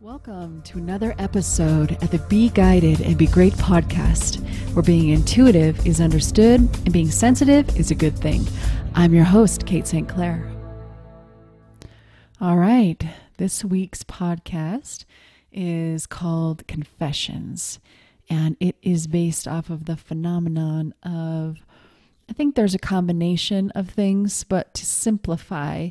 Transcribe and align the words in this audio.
Welcome 0.00 0.60
to 0.64 0.76
another 0.76 1.14
episode 1.18 1.92
at 2.02 2.10
the 2.10 2.18
Be 2.28 2.50
Guided 2.50 3.00
and 3.00 3.16
Be 3.16 3.26
Great 3.26 3.54
podcast, 3.54 4.44
where 4.74 4.82
being 4.82 5.08
intuitive 5.08 5.86
is 5.86 6.02
understood 6.02 6.60
and 6.60 6.92
being 6.92 7.10
sensitive 7.10 7.74
is 7.78 7.90
a 7.90 7.94
good 7.94 8.14
thing. 8.14 8.46
I'm 8.94 9.14
your 9.14 9.24
host, 9.24 9.64
Kate 9.64 9.86
St. 9.86 10.06
Clair. 10.06 10.52
All 12.42 12.58
right, 12.58 13.02
this 13.38 13.64
week's 13.64 14.04
podcast 14.04 15.06
is 15.50 16.06
called 16.06 16.68
Confessions, 16.68 17.80
and 18.28 18.58
it 18.60 18.76
is 18.82 19.06
based 19.06 19.48
off 19.48 19.70
of 19.70 19.86
the 19.86 19.96
phenomenon 19.96 20.92
of, 21.04 21.64
I 22.28 22.34
think 22.34 22.54
there's 22.54 22.74
a 22.74 22.78
combination 22.78 23.70
of 23.70 23.88
things, 23.88 24.44
but 24.44 24.74
to 24.74 24.84
simplify, 24.84 25.88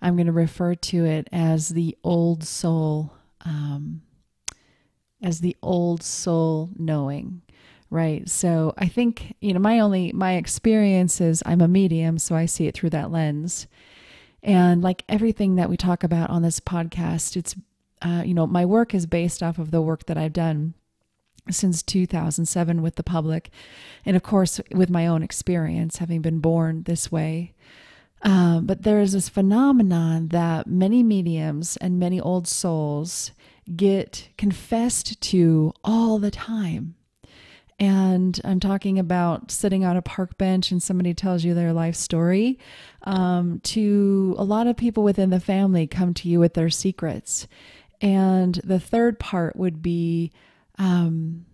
I'm 0.00 0.14
going 0.14 0.26
to 0.26 0.32
refer 0.32 0.76
to 0.76 1.04
it 1.04 1.28
as 1.32 1.70
the 1.70 1.98
old 2.04 2.44
soul 2.44 3.14
um, 3.44 4.02
as 5.22 5.40
the 5.40 5.56
old 5.62 6.02
soul 6.02 6.70
knowing 6.76 7.42
right? 7.90 8.28
So 8.28 8.74
i 8.76 8.86
think 8.86 9.34
you 9.40 9.52
know 9.52 9.60
my 9.60 9.80
only 9.80 10.12
my 10.12 10.34
experience 10.34 11.20
is 11.20 11.42
i'm 11.46 11.60
a 11.60 11.68
medium 11.68 12.18
so 12.18 12.34
i 12.34 12.46
see 12.46 12.66
it 12.66 12.74
through 12.74 12.90
that 12.90 13.10
lens. 13.10 13.66
And 14.42 14.82
like 14.82 15.04
everything 15.08 15.56
that 15.56 15.68
we 15.68 15.76
talk 15.76 16.04
about 16.04 16.30
on 16.30 16.42
this 16.42 16.60
podcast 16.60 17.36
it's 17.36 17.54
uh, 18.02 18.22
you 18.24 18.34
know 18.34 18.46
my 18.46 18.64
work 18.64 18.94
is 18.94 19.06
based 19.06 19.42
off 19.42 19.58
of 19.58 19.70
the 19.70 19.82
work 19.82 20.06
that 20.06 20.18
i've 20.18 20.32
done 20.32 20.74
since 21.50 21.82
2007 21.82 22.82
with 22.82 22.96
the 22.96 23.02
public. 23.02 23.50
And 24.04 24.16
of 24.16 24.22
course 24.22 24.60
with 24.70 24.90
my 24.90 25.06
own 25.06 25.22
experience 25.22 25.96
having 25.96 26.20
been 26.20 26.40
born 26.40 26.82
this 26.82 27.10
way 27.10 27.54
uh, 28.22 28.60
but 28.60 28.82
there 28.82 29.00
is 29.00 29.12
this 29.12 29.28
phenomenon 29.28 30.28
that 30.28 30.66
many 30.66 31.02
mediums 31.02 31.76
and 31.78 31.98
many 31.98 32.20
old 32.20 32.48
souls 32.48 33.32
get 33.76 34.28
confessed 34.36 35.20
to 35.20 35.72
all 35.84 36.18
the 36.18 36.30
time. 36.30 36.94
And 37.80 38.40
I'm 38.44 38.58
talking 38.58 38.98
about 38.98 39.52
sitting 39.52 39.84
on 39.84 39.96
a 39.96 40.02
park 40.02 40.36
bench 40.36 40.72
and 40.72 40.82
somebody 40.82 41.14
tells 41.14 41.44
you 41.44 41.54
their 41.54 41.72
life 41.72 41.94
story, 41.94 42.58
um, 43.04 43.60
to 43.64 44.34
a 44.36 44.42
lot 44.42 44.66
of 44.66 44.76
people 44.76 45.04
within 45.04 45.30
the 45.30 45.38
family 45.38 45.86
come 45.86 46.12
to 46.14 46.28
you 46.28 46.40
with 46.40 46.54
their 46.54 46.70
secrets. 46.70 47.46
And 48.00 48.56
the 48.64 48.80
third 48.80 49.20
part 49.20 49.54
would 49.54 49.80
be 49.80 50.32
um, 50.76 51.46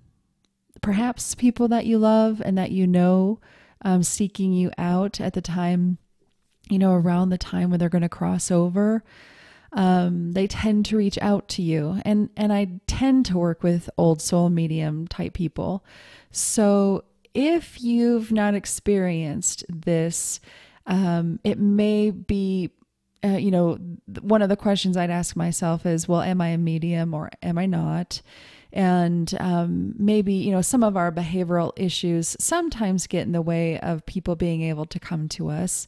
perhaps 0.80 1.34
people 1.34 1.68
that 1.68 1.84
you 1.84 1.98
love 1.98 2.40
and 2.42 2.56
that 2.56 2.70
you 2.70 2.86
know 2.86 3.40
um, 3.82 4.02
seeking 4.02 4.54
you 4.54 4.70
out 4.78 5.20
at 5.20 5.34
the 5.34 5.42
time 5.42 5.98
you 6.68 6.78
know, 6.78 6.94
around 6.94 7.28
the 7.28 7.38
time 7.38 7.70
when 7.70 7.78
they're 7.78 7.88
going 7.88 8.02
to 8.02 8.08
cross 8.08 8.50
over, 8.50 9.02
um, 9.72 10.32
they 10.32 10.46
tend 10.46 10.86
to 10.86 10.96
reach 10.96 11.18
out 11.20 11.48
to 11.48 11.62
you. 11.62 12.00
And, 12.04 12.30
and 12.36 12.52
I 12.52 12.80
tend 12.86 13.26
to 13.26 13.38
work 13.38 13.62
with 13.62 13.90
old 13.98 14.22
soul 14.22 14.48
medium 14.50 15.08
type 15.08 15.34
people. 15.34 15.84
So 16.30 17.04
if 17.34 17.82
you've 17.82 18.30
not 18.30 18.54
experienced 18.54 19.64
this, 19.68 20.40
um, 20.86 21.40
it 21.42 21.58
may 21.58 22.10
be, 22.10 22.70
uh, 23.24 23.36
you 23.36 23.50
know, 23.50 23.78
one 24.20 24.42
of 24.42 24.48
the 24.48 24.56
questions 24.56 24.96
I'd 24.96 25.10
ask 25.10 25.34
myself 25.34 25.86
is, 25.86 26.08
well, 26.08 26.22
am 26.22 26.40
I 26.40 26.48
a 26.48 26.58
medium 26.58 27.14
or 27.14 27.30
am 27.42 27.58
I 27.58 27.66
not? 27.66 28.22
and 28.74 29.32
um, 29.38 29.94
maybe 29.96 30.34
you 30.34 30.50
know 30.50 30.60
some 30.60 30.82
of 30.82 30.96
our 30.96 31.12
behavioral 31.12 31.72
issues 31.76 32.36
sometimes 32.40 33.06
get 33.06 33.22
in 33.22 33.30
the 33.30 33.40
way 33.40 33.78
of 33.78 34.04
people 34.04 34.34
being 34.34 34.62
able 34.62 34.84
to 34.84 34.98
come 34.98 35.28
to 35.28 35.48
us 35.48 35.86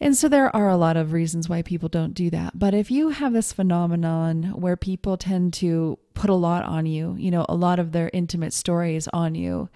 and 0.00 0.16
so 0.16 0.28
there 0.28 0.54
are 0.54 0.68
a 0.68 0.76
lot 0.76 0.96
of 0.96 1.12
reasons 1.12 1.48
why 1.48 1.62
people 1.62 1.88
don't 1.88 2.14
do 2.14 2.30
that. 2.30 2.58
But 2.58 2.74
if 2.74 2.90
you 2.90 3.10
have 3.10 3.32
this 3.32 3.52
phenomenon 3.52 4.52
where 4.54 4.76
people 4.76 5.16
tend 5.16 5.52
to 5.54 5.98
put 6.14 6.30
a 6.30 6.34
lot 6.34 6.64
on 6.64 6.86
you, 6.86 7.16
you 7.18 7.30
know, 7.30 7.44
a 7.48 7.54
lot 7.54 7.78
of 7.78 7.92
their 7.92 8.10
intimate 8.12 8.52
stories 8.52 9.08
on 9.12 9.34
you, 9.34 9.68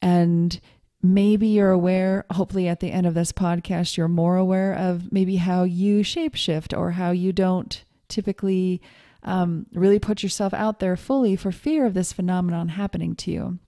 and 0.00 0.60
maybe 1.02 1.48
you're 1.48 1.70
aware, 1.70 2.24
hopefully 2.30 2.68
at 2.68 2.80
the 2.80 2.92
end 2.92 3.06
of 3.06 3.14
this 3.14 3.32
podcast, 3.32 3.96
you're 3.96 4.08
more 4.08 4.36
aware 4.36 4.74
of 4.74 5.12
maybe 5.12 5.36
how 5.36 5.64
you 5.64 6.00
shapeshift 6.00 6.76
or 6.76 6.92
how 6.92 7.10
you 7.10 7.32
don't 7.32 7.84
typically 8.08 8.80
um, 9.22 9.66
really 9.72 9.98
put 9.98 10.22
yourself 10.22 10.52
out 10.52 10.80
there 10.80 10.96
fully 10.96 11.36
for 11.36 11.52
fear 11.52 11.86
of 11.86 11.94
this 11.94 12.12
phenomenon 12.12 12.70
happening 12.70 13.14
to 13.16 13.30
you. 13.30 13.58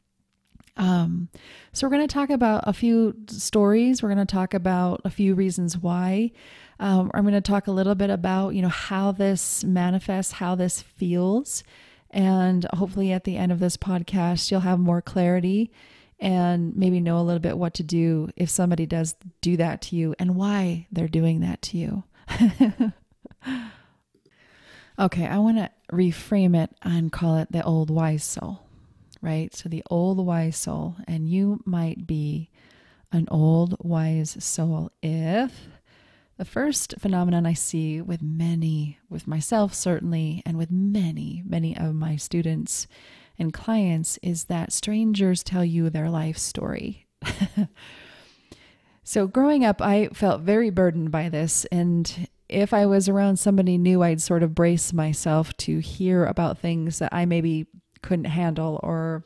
Um, 0.76 1.28
so, 1.72 1.86
we're 1.86 1.92
going 1.94 2.06
to 2.06 2.12
talk 2.12 2.30
about 2.30 2.64
a 2.66 2.72
few 2.72 3.14
stories. 3.28 4.02
We're 4.02 4.12
going 4.12 4.26
to 4.26 4.32
talk 4.32 4.54
about 4.54 5.00
a 5.04 5.10
few 5.10 5.34
reasons 5.34 5.78
why. 5.78 6.32
Um, 6.80 7.10
I'm 7.14 7.22
going 7.22 7.34
to 7.34 7.40
talk 7.40 7.66
a 7.66 7.72
little 7.72 7.94
bit 7.94 8.10
about, 8.10 8.50
you 8.50 8.62
know, 8.62 8.68
how 8.68 9.12
this 9.12 9.62
manifests, 9.64 10.32
how 10.32 10.54
this 10.54 10.82
feels. 10.82 11.62
And 12.10 12.66
hopefully, 12.74 13.12
at 13.12 13.24
the 13.24 13.36
end 13.36 13.52
of 13.52 13.60
this 13.60 13.76
podcast, 13.76 14.50
you'll 14.50 14.60
have 14.60 14.78
more 14.78 15.02
clarity 15.02 15.70
and 16.20 16.76
maybe 16.76 17.00
know 17.00 17.18
a 17.18 17.22
little 17.22 17.40
bit 17.40 17.58
what 17.58 17.74
to 17.74 17.82
do 17.82 18.30
if 18.36 18.48
somebody 18.48 18.86
does 18.86 19.14
do 19.40 19.56
that 19.56 19.82
to 19.82 19.96
you 19.96 20.14
and 20.18 20.36
why 20.36 20.86
they're 20.90 21.08
doing 21.08 21.40
that 21.40 21.60
to 21.62 21.76
you. 21.76 22.04
okay, 24.98 25.26
I 25.26 25.38
want 25.38 25.58
to 25.58 25.70
reframe 25.92 26.56
it 26.56 26.70
and 26.82 27.12
call 27.12 27.36
it 27.38 27.52
the 27.52 27.62
old 27.62 27.90
wise 27.90 28.24
soul 28.24 28.63
right? 29.24 29.54
So 29.54 29.68
the 29.68 29.82
old 29.90 30.24
wise 30.24 30.56
soul, 30.56 30.96
and 31.08 31.28
you 31.28 31.60
might 31.64 32.06
be 32.06 32.50
an 33.10 33.26
old 33.30 33.74
wise 33.80 34.36
soul 34.38 34.90
if 35.02 35.66
the 36.36 36.44
first 36.44 36.94
phenomenon 36.98 37.46
I 37.46 37.54
see 37.54 38.02
with 38.02 38.20
many, 38.22 38.98
with 39.08 39.26
myself 39.26 39.72
certainly, 39.72 40.42
and 40.44 40.58
with 40.58 40.70
many, 40.70 41.42
many 41.46 41.76
of 41.76 41.94
my 41.94 42.16
students 42.16 42.86
and 43.38 43.52
clients 43.52 44.18
is 44.22 44.44
that 44.44 44.72
strangers 44.72 45.42
tell 45.42 45.64
you 45.64 45.88
their 45.88 46.10
life 46.10 46.36
story. 46.36 47.06
so 49.04 49.26
growing 49.26 49.64
up, 49.64 49.80
I 49.80 50.08
felt 50.08 50.42
very 50.42 50.68
burdened 50.70 51.10
by 51.10 51.30
this. 51.30 51.64
And 51.66 52.28
if 52.48 52.74
I 52.74 52.84
was 52.84 53.08
around 53.08 53.38
somebody 53.38 53.78
new, 53.78 54.02
I'd 54.02 54.20
sort 54.20 54.42
of 54.42 54.54
brace 54.54 54.92
myself 54.92 55.56
to 55.58 55.78
hear 55.78 56.26
about 56.26 56.58
things 56.58 56.98
that 56.98 57.14
I 57.14 57.24
maybe 57.24 57.66
couldn't 58.04 58.26
handle 58.26 58.78
or 58.82 59.25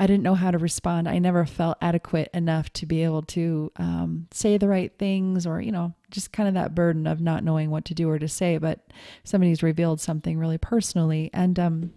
I 0.00 0.06
didn't 0.06 0.22
know 0.22 0.36
how 0.36 0.52
to 0.52 0.58
respond. 0.58 1.08
I 1.08 1.18
never 1.18 1.44
felt 1.44 1.76
adequate 1.82 2.30
enough 2.32 2.72
to 2.74 2.86
be 2.86 3.02
able 3.02 3.22
to 3.22 3.72
um, 3.76 4.28
say 4.30 4.56
the 4.56 4.68
right 4.68 4.92
things 4.96 5.44
or, 5.44 5.60
you 5.60 5.72
know, 5.72 5.92
just 6.10 6.32
kind 6.32 6.48
of 6.48 6.54
that 6.54 6.72
burden 6.72 7.08
of 7.08 7.20
not 7.20 7.42
knowing 7.42 7.70
what 7.70 7.84
to 7.86 7.94
do 7.94 8.08
or 8.08 8.16
to 8.16 8.28
say. 8.28 8.58
But 8.58 8.78
somebody's 9.24 9.60
revealed 9.60 10.00
something 10.00 10.38
really 10.38 10.56
personally. 10.56 11.30
And 11.34 11.58
um, 11.58 11.92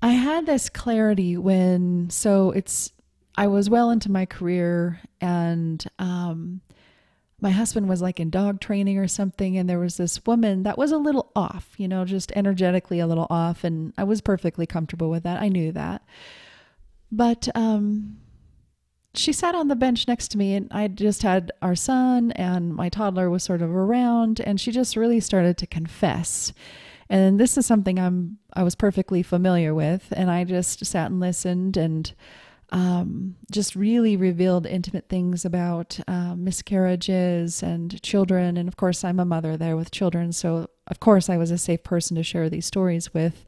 I 0.00 0.12
had 0.12 0.46
this 0.46 0.68
clarity 0.68 1.36
when, 1.36 2.10
so 2.10 2.52
it's, 2.52 2.92
I 3.36 3.48
was 3.48 3.68
well 3.68 3.90
into 3.90 4.10
my 4.10 4.24
career 4.24 5.00
and 5.20 5.84
um, 5.98 6.60
my 7.40 7.50
husband 7.50 7.88
was 7.88 8.00
like 8.00 8.18
in 8.18 8.30
dog 8.30 8.60
training 8.60 8.98
or 8.98 9.08
something 9.08 9.58
and 9.58 9.68
there 9.68 9.78
was 9.78 9.96
this 9.96 10.24
woman 10.24 10.62
that 10.62 10.78
was 10.78 10.90
a 10.90 10.96
little 10.96 11.30
off 11.36 11.74
you 11.76 11.86
know 11.86 12.04
just 12.04 12.32
energetically 12.34 12.98
a 12.98 13.06
little 13.06 13.26
off 13.28 13.62
and 13.64 13.92
i 13.98 14.04
was 14.04 14.20
perfectly 14.20 14.66
comfortable 14.66 15.10
with 15.10 15.22
that. 15.22 15.40
I 15.40 15.48
knew 15.48 15.72
that. 15.72 16.02
But 17.12 17.48
um 17.54 18.18
she 19.14 19.32
sat 19.32 19.54
on 19.54 19.68
the 19.68 19.76
bench 19.76 20.06
next 20.06 20.28
to 20.28 20.38
me 20.38 20.54
and 20.54 20.68
i 20.72 20.88
just 20.88 21.22
had 21.22 21.50
our 21.62 21.74
son 21.74 22.32
and 22.32 22.74
my 22.74 22.88
toddler 22.90 23.30
was 23.30 23.42
sort 23.42 23.62
of 23.62 23.74
around 23.74 24.40
and 24.40 24.60
she 24.60 24.70
just 24.70 24.96
really 24.96 25.20
started 25.20 25.56
to 25.58 25.66
confess. 25.66 26.52
And 27.08 27.38
this 27.38 27.56
is 27.58 27.66
something 27.66 27.98
i'm 27.98 28.38
i 28.54 28.62
was 28.62 28.74
perfectly 28.74 29.22
familiar 29.22 29.74
with 29.74 30.12
and 30.16 30.30
i 30.30 30.44
just 30.44 30.84
sat 30.84 31.10
and 31.10 31.20
listened 31.20 31.76
and 31.76 32.14
um, 32.70 33.36
just 33.50 33.76
really 33.76 34.16
revealed 34.16 34.66
intimate 34.66 35.08
things 35.08 35.44
about 35.44 35.98
uh, 36.08 36.34
miscarriages 36.34 37.62
and 37.62 38.00
children. 38.02 38.56
And 38.56 38.68
of 38.68 38.76
course, 38.76 39.04
I'm 39.04 39.20
a 39.20 39.24
mother 39.24 39.56
there 39.56 39.76
with 39.76 39.90
children. 39.90 40.32
So, 40.32 40.68
of 40.88 41.00
course, 41.00 41.28
I 41.28 41.36
was 41.36 41.50
a 41.50 41.58
safe 41.58 41.82
person 41.82 42.16
to 42.16 42.22
share 42.22 42.50
these 42.50 42.66
stories 42.66 43.14
with. 43.14 43.44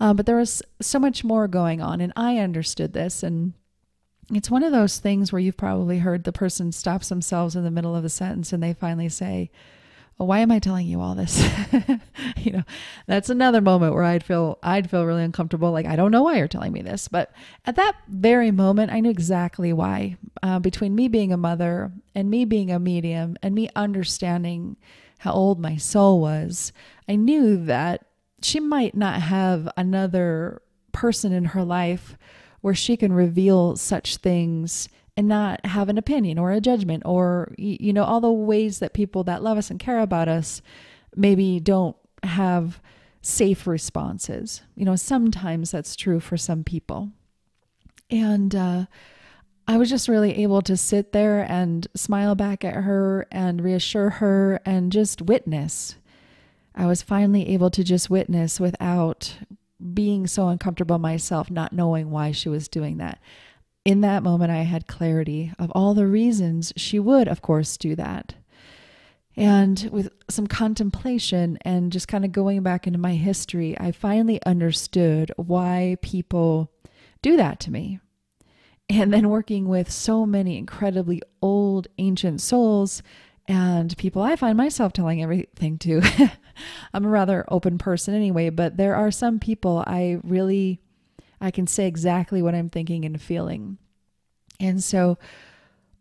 Uh, 0.00 0.12
but 0.12 0.26
there 0.26 0.36
was 0.36 0.62
so 0.80 0.98
much 0.98 1.24
more 1.24 1.46
going 1.46 1.80
on, 1.80 2.00
and 2.00 2.12
I 2.16 2.38
understood 2.38 2.92
this. 2.92 3.22
And 3.22 3.54
it's 4.32 4.50
one 4.50 4.62
of 4.62 4.72
those 4.72 4.98
things 4.98 5.32
where 5.32 5.40
you've 5.40 5.56
probably 5.56 5.98
heard 5.98 6.24
the 6.24 6.32
person 6.32 6.72
stops 6.72 7.08
themselves 7.08 7.56
in 7.56 7.64
the 7.64 7.70
middle 7.70 7.94
of 7.94 8.04
a 8.04 8.08
sentence 8.08 8.52
and 8.52 8.62
they 8.62 8.72
finally 8.72 9.08
say, 9.08 9.50
why 10.16 10.38
am 10.40 10.52
I 10.52 10.58
telling 10.58 10.86
you 10.86 11.00
all 11.00 11.14
this? 11.14 11.44
you 12.36 12.52
know, 12.52 12.62
that's 13.06 13.30
another 13.30 13.60
moment 13.60 13.94
where 13.94 14.04
I'd 14.04 14.24
feel 14.24 14.58
I'd 14.62 14.88
feel 14.88 15.04
really 15.04 15.24
uncomfortable. 15.24 15.72
Like 15.72 15.86
I 15.86 15.96
don't 15.96 16.10
know 16.10 16.22
why 16.22 16.36
you're 16.36 16.48
telling 16.48 16.72
me 16.72 16.82
this, 16.82 17.08
but 17.08 17.32
at 17.66 17.76
that 17.76 17.96
very 18.08 18.50
moment, 18.50 18.92
I 18.92 19.00
knew 19.00 19.10
exactly 19.10 19.72
why. 19.72 20.16
Uh, 20.42 20.58
between 20.58 20.94
me 20.94 21.08
being 21.08 21.32
a 21.32 21.36
mother 21.36 21.92
and 22.14 22.30
me 22.30 22.44
being 22.44 22.70
a 22.70 22.78
medium 22.78 23.36
and 23.42 23.54
me 23.54 23.68
understanding 23.74 24.76
how 25.18 25.32
old 25.32 25.58
my 25.58 25.76
soul 25.76 26.20
was, 26.20 26.72
I 27.08 27.16
knew 27.16 27.56
that 27.64 28.06
she 28.42 28.60
might 28.60 28.94
not 28.94 29.20
have 29.22 29.68
another 29.76 30.62
person 30.92 31.32
in 31.32 31.46
her 31.46 31.64
life 31.64 32.16
where 32.60 32.74
she 32.74 32.96
can 32.96 33.12
reveal 33.12 33.76
such 33.76 34.16
things 34.18 34.88
and 35.16 35.28
not 35.28 35.64
have 35.66 35.88
an 35.88 35.98
opinion 35.98 36.38
or 36.38 36.50
a 36.50 36.60
judgment 36.60 37.02
or 37.06 37.54
you 37.56 37.92
know 37.92 38.04
all 38.04 38.20
the 38.20 38.32
ways 38.32 38.80
that 38.80 38.92
people 38.92 39.22
that 39.24 39.42
love 39.42 39.56
us 39.56 39.70
and 39.70 39.78
care 39.78 40.00
about 40.00 40.28
us 40.28 40.60
maybe 41.16 41.60
don't 41.60 41.96
have 42.24 42.80
safe 43.24 43.66
responses. 43.66 44.62
You 44.74 44.84
know, 44.84 44.96
sometimes 44.96 45.70
that's 45.70 45.96
true 45.96 46.20
for 46.20 46.36
some 46.36 46.62
people. 46.62 47.10
And 48.10 48.54
uh, 48.54 48.86
I 49.66 49.78
was 49.78 49.88
just 49.88 50.08
really 50.08 50.42
able 50.42 50.60
to 50.62 50.76
sit 50.76 51.12
there 51.12 51.40
and 51.50 51.86
smile 51.94 52.34
back 52.34 52.64
at 52.64 52.74
her 52.74 53.26
and 53.32 53.62
reassure 53.62 54.10
her 54.10 54.60
and 54.66 54.92
just 54.92 55.22
witness. 55.22 55.96
I 56.74 56.86
was 56.86 57.02
finally 57.02 57.48
able 57.48 57.70
to 57.70 57.82
just 57.82 58.10
witness 58.10 58.60
without 58.60 59.38
being 59.92 60.26
so 60.26 60.48
uncomfortable 60.48 60.98
myself, 60.98 61.50
not 61.50 61.72
knowing 61.72 62.10
why 62.10 62.32
she 62.32 62.48
was 62.48 62.68
doing 62.68 62.98
that. 62.98 63.18
In 63.84 64.00
that 64.00 64.22
moment, 64.22 64.50
I 64.50 64.62
had 64.62 64.86
clarity 64.86 65.52
of 65.58 65.70
all 65.72 65.92
the 65.94 66.06
reasons 66.06 66.72
she 66.76 66.98
would, 66.98 67.28
of 67.28 67.42
course, 67.42 67.76
do 67.76 67.94
that. 67.96 68.34
And 69.36 69.88
with 69.92 70.10
some 70.30 70.46
contemplation 70.46 71.58
and 71.62 71.92
just 71.92 72.08
kind 72.08 72.24
of 72.24 72.32
going 72.32 72.62
back 72.62 72.86
into 72.86 72.98
my 72.98 73.14
history, 73.14 73.76
I 73.78 73.92
finally 73.92 74.40
understood 74.46 75.32
why 75.36 75.96
people 76.02 76.70
do 77.20 77.36
that 77.36 77.60
to 77.60 77.70
me. 77.70 77.98
And 78.88 79.12
then 79.12 79.30
working 79.30 79.68
with 79.68 79.90
so 79.90 80.24
many 80.24 80.56
incredibly 80.56 81.20
old, 81.42 81.88
ancient 81.98 82.40
souls 82.40 83.02
and 83.46 83.96
people 83.98 84.22
I 84.22 84.36
find 84.36 84.56
myself 84.56 84.92
telling 84.92 85.22
everything 85.22 85.78
to. 85.78 86.00
I'm 86.94 87.04
a 87.04 87.08
rather 87.08 87.44
open 87.48 87.78
person 87.78 88.14
anyway, 88.14 88.50
but 88.50 88.76
there 88.76 88.94
are 88.94 89.10
some 89.10 89.38
people 89.38 89.84
I 89.86 90.18
really 90.22 90.80
I 91.40 91.50
can 91.50 91.66
say 91.66 91.86
exactly 91.86 92.42
what 92.42 92.54
I'm 92.54 92.70
thinking 92.70 93.04
and 93.04 93.20
feeling. 93.20 93.78
And 94.60 94.82
so 94.82 95.18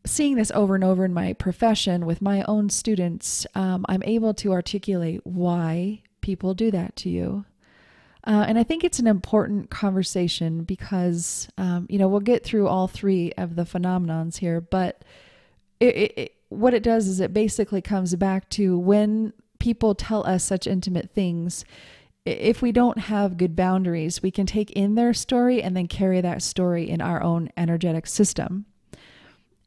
seeing 0.05 0.35
this 0.35 0.51
over 0.51 0.75
and 0.75 0.83
over 0.83 1.05
in 1.05 1.13
my 1.13 1.33
profession 1.33 2.05
with 2.05 2.21
my 2.21 2.43
own 2.43 2.69
students, 2.69 3.47
um, 3.55 3.85
I'm 3.87 4.03
able 4.03 4.33
to 4.35 4.51
articulate 4.51 5.21
why 5.23 6.01
people 6.21 6.53
do 6.53 6.71
that 6.71 6.95
to 6.97 7.09
you. 7.09 7.45
Uh, 8.25 8.45
and 8.47 8.57
I 8.57 8.63
think 8.63 8.83
it's 8.83 8.99
an 8.99 9.07
important 9.07 9.69
conversation 9.69 10.63
because, 10.63 11.49
um, 11.57 11.87
you 11.89 11.99
know, 11.99 12.07
we'll 12.07 12.21
get 12.21 12.43
through 12.43 12.67
all 12.67 12.87
three 12.87 13.33
of 13.33 13.55
the 13.55 13.63
phenomenons 13.63 14.37
here, 14.37 14.61
but 14.61 15.03
it, 15.81 15.95
it, 15.95 16.17
it, 16.17 16.35
what 16.47 16.73
it 16.73 16.83
does 16.83 17.07
is 17.07 17.19
it 17.19 17.33
basically 17.33 17.81
comes 17.81 18.15
back 18.15 18.49
to 18.51 18.77
when 18.77 19.33
people 19.59 19.93
tell 19.93 20.25
us 20.25 20.43
such 20.43 20.67
intimate 20.67 21.11
things, 21.11 21.65
if 22.25 22.61
we 22.61 22.71
don't 22.71 22.97
have 22.97 23.37
good 23.37 23.55
boundaries, 23.55 24.21
we 24.21 24.31
can 24.31 24.45
take 24.45 24.71
in 24.71 24.95
their 24.95 25.13
story 25.13 25.61
and 25.61 25.75
then 25.75 25.87
carry 25.87 26.21
that 26.21 26.41
story 26.41 26.89
in 26.89 27.01
our 27.01 27.21
own 27.21 27.49
energetic 27.57 28.07
system. 28.07 28.65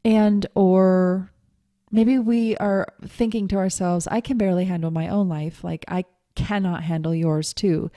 And, 0.03 0.45
or 0.55 1.31
maybe 1.91 2.17
we 2.17 2.57
are 2.57 2.87
thinking 3.05 3.47
to 3.49 3.57
ourselves, 3.57 4.07
I 4.07 4.21
can 4.21 4.37
barely 4.37 4.65
handle 4.65 4.91
my 4.91 5.07
own 5.07 5.29
life. 5.29 5.63
Like, 5.63 5.85
I 5.87 6.05
cannot 6.35 6.83
handle 6.83 7.13
yours 7.13 7.53
too. 7.53 7.91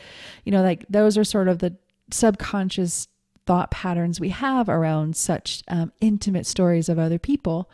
You 0.45 0.53
know, 0.53 0.63
like 0.63 0.85
those 0.89 1.17
are 1.17 1.25
sort 1.25 1.49
of 1.49 1.59
the 1.59 1.77
subconscious 2.11 3.07
thought 3.47 3.71
patterns 3.71 4.21
we 4.21 4.31
have 4.31 4.69
around 4.69 5.17
such 5.17 5.63
um, 5.69 5.93
intimate 6.01 6.47
stories 6.47 6.89
of 6.89 6.99
other 6.99 7.19
people. 7.19 7.71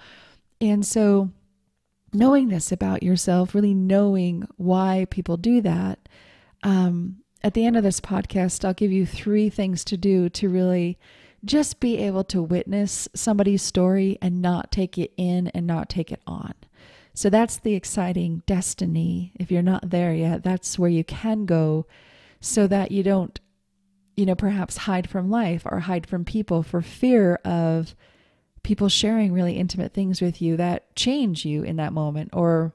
And 0.60 0.84
so, 0.86 1.30
knowing 2.12 2.48
this 2.48 2.72
about 2.72 3.02
yourself, 3.02 3.54
really 3.54 3.74
knowing 3.74 4.46
why 4.56 5.06
people 5.10 5.36
do 5.36 5.60
that, 5.60 6.08
um, 6.66 7.18
at 7.44 7.54
the 7.54 7.64
end 7.64 7.76
of 7.76 7.84
this 7.84 8.00
podcast, 8.00 8.64
I'll 8.64 8.74
give 8.74 8.90
you 8.90 9.06
three 9.06 9.48
things 9.48 9.84
to 9.84 9.96
do 9.96 10.28
to 10.30 10.48
really 10.48 10.98
just 11.44 11.78
be 11.78 11.98
able 11.98 12.24
to 12.24 12.42
witness 12.42 13.08
somebody's 13.14 13.62
story 13.62 14.18
and 14.20 14.42
not 14.42 14.72
take 14.72 14.98
it 14.98 15.12
in 15.16 15.46
and 15.48 15.64
not 15.64 15.88
take 15.88 16.10
it 16.10 16.20
on. 16.26 16.54
So 17.14 17.30
that's 17.30 17.58
the 17.58 17.74
exciting 17.74 18.42
destiny. 18.46 19.32
If 19.38 19.52
you're 19.52 19.62
not 19.62 19.90
there 19.90 20.12
yet, 20.12 20.42
that's 20.42 20.76
where 20.76 20.90
you 20.90 21.04
can 21.04 21.46
go 21.46 21.86
so 22.40 22.66
that 22.66 22.90
you 22.90 23.04
don't, 23.04 23.38
you 24.16 24.26
know, 24.26 24.34
perhaps 24.34 24.76
hide 24.76 25.08
from 25.08 25.30
life 25.30 25.62
or 25.66 25.78
hide 25.78 26.08
from 26.08 26.24
people 26.24 26.64
for 26.64 26.82
fear 26.82 27.36
of 27.44 27.94
people 28.64 28.88
sharing 28.88 29.32
really 29.32 29.56
intimate 29.56 29.94
things 29.94 30.20
with 30.20 30.42
you 30.42 30.56
that 30.56 30.96
change 30.96 31.44
you 31.44 31.62
in 31.62 31.76
that 31.76 31.92
moment. 31.92 32.30
Or, 32.32 32.74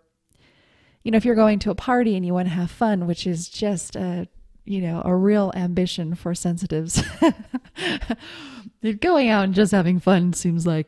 you 1.03 1.12
know, 1.12 1.18
if 1.18 1.25
you're 1.25 1.36
going 1.36 1.59
to 1.59 1.71
a 1.71 1.75
party 1.75 2.15
and 2.15 2.25
you 2.25 2.33
want 2.33 2.48
to 2.48 2.53
have 2.53 2.71
fun, 2.71 3.07
which 3.07 3.25
is 3.25 3.50
just 3.50 3.95
a, 3.95 4.27
you 4.65 4.81
know, 4.81 5.01
a 5.03 5.15
real 5.15 5.51
ambition 5.56 6.15
for 6.15 6.36
sensitives. 6.36 7.03
going 9.00 9.30
out 9.30 9.45
and 9.45 9.53
just 9.53 9.71
having 9.71 10.00
fun 10.00 10.33
seems 10.33 10.68
like 10.68 10.88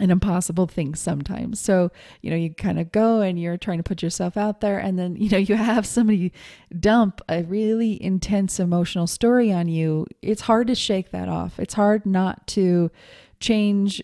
an 0.00 0.10
impossible 0.10 0.66
thing 0.66 0.94
sometimes. 0.94 1.60
So, 1.60 1.90
you 2.20 2.30
know, 2.30 2.36
you 2.36 2.52
kind 2.52 2.80
of 2.80 2.90
go 2.90 3.20
and 3.20 3.40
you're 3.40 3.56
trying 3.56 3.78
to 3.78 3.84
put 3.84 4.02
yourself 4.02 4.36
out 4.36 4.60
there, 4.60 4.78
and 4.78 4.98
then, 4.98 5.16
you 5.16 5.30
know, 5.30 5.38
you 5.38 5.54
have 5.54 5.86
somebody 5.86 6.32
dump 6.78 7.20
a 7.28 7.44
really 7.44 8.02
intense 8.02 8.58
emotional 8.58 9.06
story 9.06 9.52
on 9.52 9.68
you. 9.68 10.06
It's 10.20 10.42
hard 10.42 10.66
to 10.66 10.74
shake 10.74 11.12
that 11.12 11.28
off. 11.28 11.58
It's 11.58 11.74
hard 11.74 12.06
not 12.06 12.46
to 12.48 12.90
change 13.38 14.02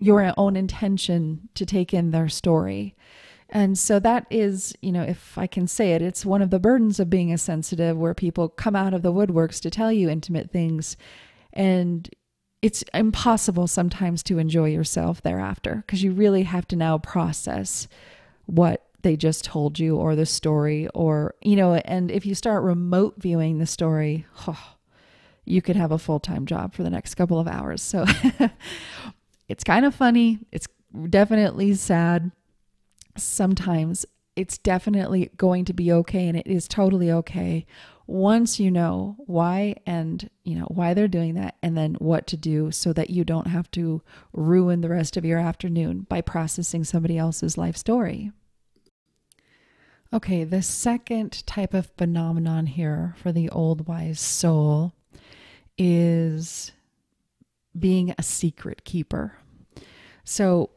your 0.00 0.32
own 0.36 0.56
intention 0.56 1.48
to 1.54 1.66
take 1.66 1.92
in 1.92 2.10
their 2.10 2.28
story. 2.28 2.96
And 3.48 3.78
so 3.78 3.98
that 4.00 4.26
is, 4.30 4.74
you 4.82 4.92
know, 4.92 5.02
if 5.02 5.38
I 5.38 5.46
can 5.46 5.66
say 5.66 5.92
it, 5.92 6.02
it's 6.02 6.26
one 6.26 6.42
of 6.42 6.50
the 6.50 6.58
burdens 6.58 7.00
of 7.00 7.08
being 7.08 7.32
a 7.32 7.38
sensitive 7.38 7.96
where 7.96 8.14
people 8.14 8.48
come 8.48 8.76
out 8.76 8.92
of 8.92 9.02
the 9.02 9.12
woodworks 9.12 9.60
to 9.62 9.70
tell 9.70 9.90
you 9.90 10.08
intimate 10.08 10.50
things. 10.50 10.96
And 11.52 12.08
it's 12.60 12.84
impossible 12.92 13.66
sometimes 13.66 14.22
to 14.24 14.38
enjoy 14.38 14.68
yourself 14.68 15.22
thereafter 15.22 15.82
because 15.86 16.02
you 16.02 16.12
really 16.12 16.42
have 16.42 16.68
to 16.68 16.76
now 16.76 16.98
process 16.98 17.88
what 18.46 18.84
they 19.02 19.16
just 19.16 19.44
told 19.44 19.78
you 19.78 19.96
or 19.96 20.16
the 20.16 20.26
story 20.26 20.88
or 20.88 21.34
you 21.40 21.54
know 21.54 21.74
and 21.74 22.10
if 22.10 22.26
you 22.26 22.34
start 22.34 22.64
remote 22.64 23.14
viewing 23.16 23.58
the 23.58 23.66
story 23.66 24.26
oh, 24.48 24.74
you 25.48 25.62
could 25.62 25.76
have 25.76 25.90
a 25.90 25.98
full-time 25.98 26.46
job 26.46 26.74
for 26.74 26.82
the 26.82 26.90
next 26.90 27.14
couple 27.14 27.40
of 27.40 27.48
hours. 27.48 27.82
So 27.82 28.04
it's 29.48 29.64
kind 29.64 29.86
of 29.86 29.94
funny. 29.94 30.40
It's 30.52 30.68
definitely 31.08 31.74
sad 31.74 32.30
sometimes 33.16 34.06
it's 34.36 34.58
definitely 34.58 35.30
going 35.36 35.64
to 35.64 35.72
be 35.72 35.90
okay 35.90 36.28
and 36.28 36.36
it 36.36 36.46
is 36.46 36.68
totally 36.68 37.10
okay 37.10 37.66
once 38.08 38.58
you 38.58 38.70
know 38.70 39.16
why 39.26 39.74
and 39.84 40.30
you 40.42 40.56
know 40.56 40.66
why 40.68 40.94
they're 40.94 41.06
doing 41.06 41.34
that 41.34 41.56
and 41.62 41.76
then 41.76 41.94
what 41.96 42.26
to 42.26 42.38
do 42.38 42.70
so 42.70 42.90
that 42.92 43.10
you 43.10 43.22
don't 43.22 43.46
have 43.46 43.70
to 43.70 44.00
ruin 44.32 44.80
the 44.80 44.88
rest 44.88 45.18
of 45.18 45.26
your 45.26 45.38
afternoon 45.38 46.06
by 46.08 46.20
processing 46.22 46.82
somebody 46.84 47.18
else's 47.18 47.58
life 47.58 47.76
story. 47.76 48.32
Okay, 50.10 50.42
the 50.44 50.62
second 50.62 51.46
type 51.46 51.74
of 51.74 51.90
phenomenon 51.98 52.64
here 52.64 53.14
for 53.18 53.30
the 53.30 53.50
old 53.50 53.86
wise 53.86 54.18
soul 54.18 54.94
is 55.76 56.72
being 57.78 58.14
a 58.16 58.22
secret 58.22 58.84
keeper. 58.84 59.36
So, 60.24 60.70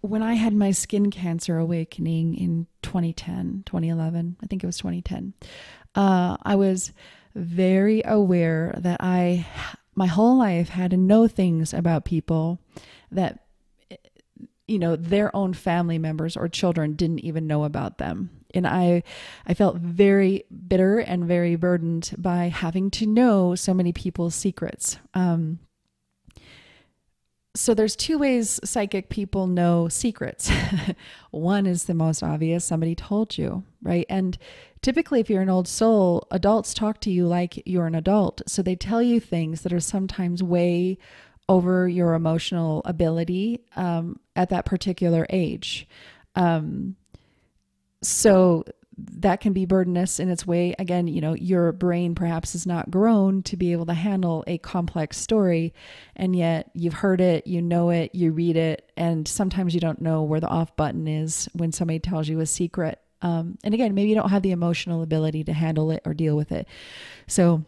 when 0.00 0.22
I 0.22 0.34
had 0.34 0.54
my 0.54 0.70
skin 0.70 1.10
cancer 1.10 1.58
awakening 1.58 2.34
in 2.34 2.66
2010, 2.82 3.64
2011, 3.66 4.36
I 4.42 4.46
think 4.46 4.62
it 4.62 4.66
was 4.66 4.78
2010, 4.78 5.34
uh, 5.94 6.36
I 6.42 6.54
was 6.54 6.92
very 7.34 8.02
aware 8.04 8.74
that 8.78 8.98
I, 9.00 9.46
my 9.94 10.06
whole 10.06 10.38
life, 10.38 10.70
had 10.70 10.92
to 10.92 10.96
know 10.96 11.26
things 11.26 11.74
about 11.74 12.04
people 12.04 12.60
that, 13.10 13.46
you 14.66 14.78
know, 14.78 14.96
their 14.96 15.34
own 15.34 15.54
family 15.54 15.98
members 15.98 16.36
or 16.36 16.48
children 16.48 16.94
didn't 16.94 17.20
even 17.20 17.46
know 17.46 17.64
about 17.64 17.98
them. 17.98 18.30
And 18.54 18.66
I, 18.66 19.02
I 19.46 19.54
felt 19.54 19.76
very 19.76 20.44
bitter 20.68 20.98
and 20.98 21.24
very 21.24 21.56
burdened 21.56 22.14
by 22.16 22.48
having 22.48 22.90
to 22.92 23.06
know 23.06 23.54
so 23.54 23.74
many 23.74 23.92
people's 23.92 24.34
secrets. 24.34 24.98
Um, 25.14 25.58
so 27.58 27.74
there's 27.74 27.96
two 27.96 28.18
ways 28.18 28.60
psychic 28.62 29.08
people 29.08 29.48
know 29.48 29.88
secrets. 29.88 30.48
One 31.32 31.66
is 31.66 31.84
the 31.84 31.94
most 31.94 32.22
obvious, 32.22 32.64
somebody 32.64 32.94
told 32.94 33.36
you, 33.36 33.64
right? 33.82 34.06
And 34.08 34.38
typically 34.80 35.18
if 35.18 35.28
you're 35.28 35.42
an 35.42 35.50
old 35.50 35.66
soul, 35.66 36.28
adults 36.30 36.72
talk 36.72 37.00
to 37.00 37.10
you 37.10 37.26
like 37.26 37.60
you're 37.66 37.88
an 37.88 37.96
adult. 37.96 38.42
So 38.46 38.62
they 38.62 38.76
tell 38.76 39.02
you 39.02 39.18
things 39.18 39.62
that 39.62 39.72
are 39.72 39.80
sometimes 39.80 40.40
way 40.40 40.98
over 41.48 41.88
your 41.88 42.14
emotional 42.14 42.80
ability 42.84 43.64
um, 43.74 44.20
at 44.36 44.50
that 44.50 44.64
particular 44.64 45.26
age. 45.28 45.88
Um, 46.36 46.94
so 48.02 48.62
that 48.98 49.40
can 49.40 49.52
be 49.52 49.64
burdenous 49.64 50.18
in 50.18 50.28
its 50.28 50.46
way. 50.46 50.74
Again, 50.78 51.06
you 51.06 51.20
know, 51.20 51.34
your 51.34 51.72
brain 51.72 52.14
perhaps 52.14 52.54
is 52.54 52.66
not 52.66 52.90
grown 52.90 53.42
to 53.44 53.56
be 53.56 53.72
able 53.72 53.86
to 53.86 53.94
handle 53.94 54.42
a 54.46 54.58
complex 54.58 55.16
story, 55.16 55.72
and 56.16 56.34
yet 56.34 56.70
you've 56.74 56.94
heard 56.94 57.20
it, 57.20 57.46
you 57.46 57.62
know 57.62 57.90
it, 57.90 58.14
you 58.14 58.32
read 58.32 58.56
it, 58.56 58.90
and 58.96 59.28
sometimes 59.28 59.74
you 59.74 59.80
don't 59.80 60.00
know 60.00 60.22
where 60.22 60.40
the 60.40 60.48
off 60.48 60.74
button 60.76 61.06
is 61.06 61.48
when 61.52 61.72
somebody 61.72 61.98
tells 61.98 62.28
you 62.28 62.40
a 62.40 62.46
secret. 62.46 63.00
Um, 63.22 63.58
and 63.64 63.74
again, 63.74 63.94
maybe 63.94 64.08
you 64.08 64.14
don't 64.14 64.30
have 64.30 64.42
the 64.42 64.52
emotional 64.52 65.02
ability 65.02 65.44
to 65.44 65.52
handle 65.52 65.90
it 65.90 66.02
or 66.04 66.14
deal 66.14 66.36
with 66.36 66.52
it. 66.52 66.68
So 67.26 67.64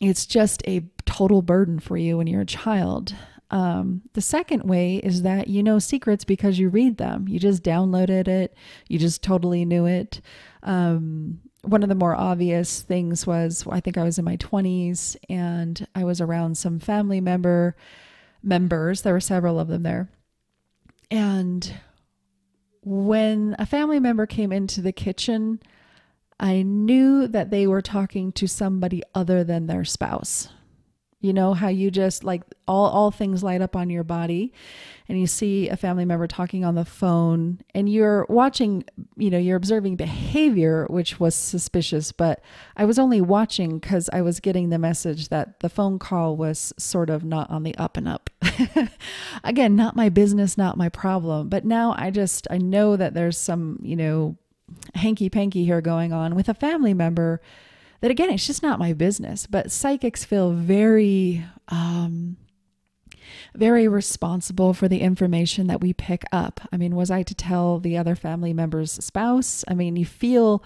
it's 0.00 0.26
just 0.26 0.62
a 0.66 0.82
total 1.04 1.42
burden 1.42 1.78
for 1.78 1.96
you 1.96 2.16
when 2.16 2.26
you're 2.26 2.40
a 2.40 2.46
child. 2.46 3.14
Um, 3.50 4.02
the 4.12 4.20
second 4.20 4.62
way 4.62 4.96
is 4.96 5.22
that 5.22 5.48
you 5.48 5.62
know 5.62 5.78
secrets 5.78 6.24
because 6.24 6.58
you 6.58 6.68
read 6.68 6.98
them. 6.98 7.26
You 7.28 7.38
just 7.38 7.62
downloaded 7.62 8.28
it, 8.28 8.54
you 8.88 8.98
just 8.98 9.22
totally 9.22 9.64
knew 9.64 9.86
it. 9.86 10.20
Um, 10.62 11.40
one 11.62 11.82
of 11.82 11.88
the 11.88 11.94
more 11.94 12.14
obvious 12.14 12.80
things 12.80 13.26
was 13.26 13.66
I 13.68 13.80
think 13.80 13.98
I 13.98 14.04
was 14.04 14.18
in 14.18 14.24
my 14.24 14.36
20s 14.36 15.16
and 15.28 15.86
I 15.94 16.04
was 16.04 16.20
around 16.20 16.56
some 16.56 16.78
family 16.78 17.20
member 17.20 17.76
members. 18.42 19.02
There 19.02 19.12
were 19.12 19.20
several 19.20 19.60
of 19.60 19.68
them 19.68 19.82
there. 19.82 20.08
And 21.10 21.74
when 22.82 23.56
a 23.58 23.66
family 23.66 24.00
member 24.00 24.26
came 24.26 24.52
into 24.52 24.80
the 24.80 24.92
kitchen, 24.92 25.60
I 26.38 26.62
knew 26.62 27.28
that 27.28 27.50
they 27.50 27.66
were 27.66 27.82
talking 27.82 28.32
to 28.32 28.46
somebody 28.46 29.02
other 29.14 29.44
than 29.44 29.66
their 29.66 29.84
spouse. 29.84 30.48
You 31.20 31.34
know 31.34 31.52
how 31.52 31.68
you 31.68 31.90
just 31.90 32.24
like 32.24 32.42
all 32.66 32.86
all 32.86 33.10
things 33.10 33.42
light 33.42 33.60
up 33.60 33.76
on 33.76 33.90
your 33.90 34.04
body 34.04 34.54
and 35.06 35.20
you 35.20 35.26
see 35.26 35.68
a 35.68 35.76
family 35.76 36.06
member 36.06 36.26
talking 36.26 36.64
on 36.64 36.76
the 36.76 36.84
phone 36.84 37.60
and 37.74 37.92
you're 37.92 38.24
watching, 38.30 38.84
you 39.16 39.28
know, 39.28 39.36
you're 39.36 39.56
observing 39.56 39.96
behavior 39.96 40.86
which 40.88 41.20
was 41.20 41.34
suspicious, 41.34 42.10
but 42.10 42.42
I 42.74 42.86
was 42.86 42.98
only 42.98 43.20
watching 43.20 43.80
cuz 43.80 44.08
I 44.12 44.22
was 44.22 44.40
getting 44.40 44.70
the 44.70 44.78
message 44.78 45.28
that 45.28 45.60
the 45.60 45.68
phone 45.68 45.98
call 45.98 46.36
was 46.36 46.72
sort 46.78 47.10
of 47.10 47.22
not 47.22 47.50
on 47.50 47.64
the 47.64 47.76
up 47.76 47.98
and 47.98 48.08
up. 48.08 48.30
Again, 49.44 49.76
not 49.76 49.96
my 49.96 50.08
business, 50.08 50.56
not 50.56 50.78
my 50.78 50.88
problem, 50.88 51.50
but 51.50 51.66
now 51.66 51.94
I 51.98 52.10
just 52.10 52.46
I 52.50 52.56
know 52.56 52.96
that 52.96 53.12
there's 53.12 53.36
some, 53.36 53.78
you 53.82 53.96
know, 53.96 54.36
hanky 54.94 55.28
panky 55.28 55.64
here 55.64 55.80
going 55.80 56.12
on 56.12 56.34
with 56.34 56.48
a 56.48 56.54
family 56.54 56.94
member 56.94 57.40
that 58.00 58.10
again 58.10 58.30
it's 58.30 58.46
just 58.46 58.62
not 58.62 58.78
my 58.78 58.92
business 58.92 59.46
but 59.46 59.70
psychics 59.70 60.24
feel 60.24 60.52
very 60.52 61.44
um 61.68 62.36
very 63.54 63.88
responsible 63.88 64.74
for 64.74 64.88
the 64.88 65.00
information 65.00 65.66
that 65.68 65.80
we 65.80 65.92
pick 65.92 66.24
up. 66.32 66.60
I 66.72 66.76
mean 66.76 66.96
was 66.96 67.10
i 67.10 67.22
to 67.22 67.34
tell 67.34 67.78
the 67.78 67.96
other 67.96 68.14
family 68.14 68.52
member's 68.52 68.92
spouse 68.92 69.64
i 69.68 69.74
mean 69.74 69.96
you 69.96 70.06
feel 70.06 70.64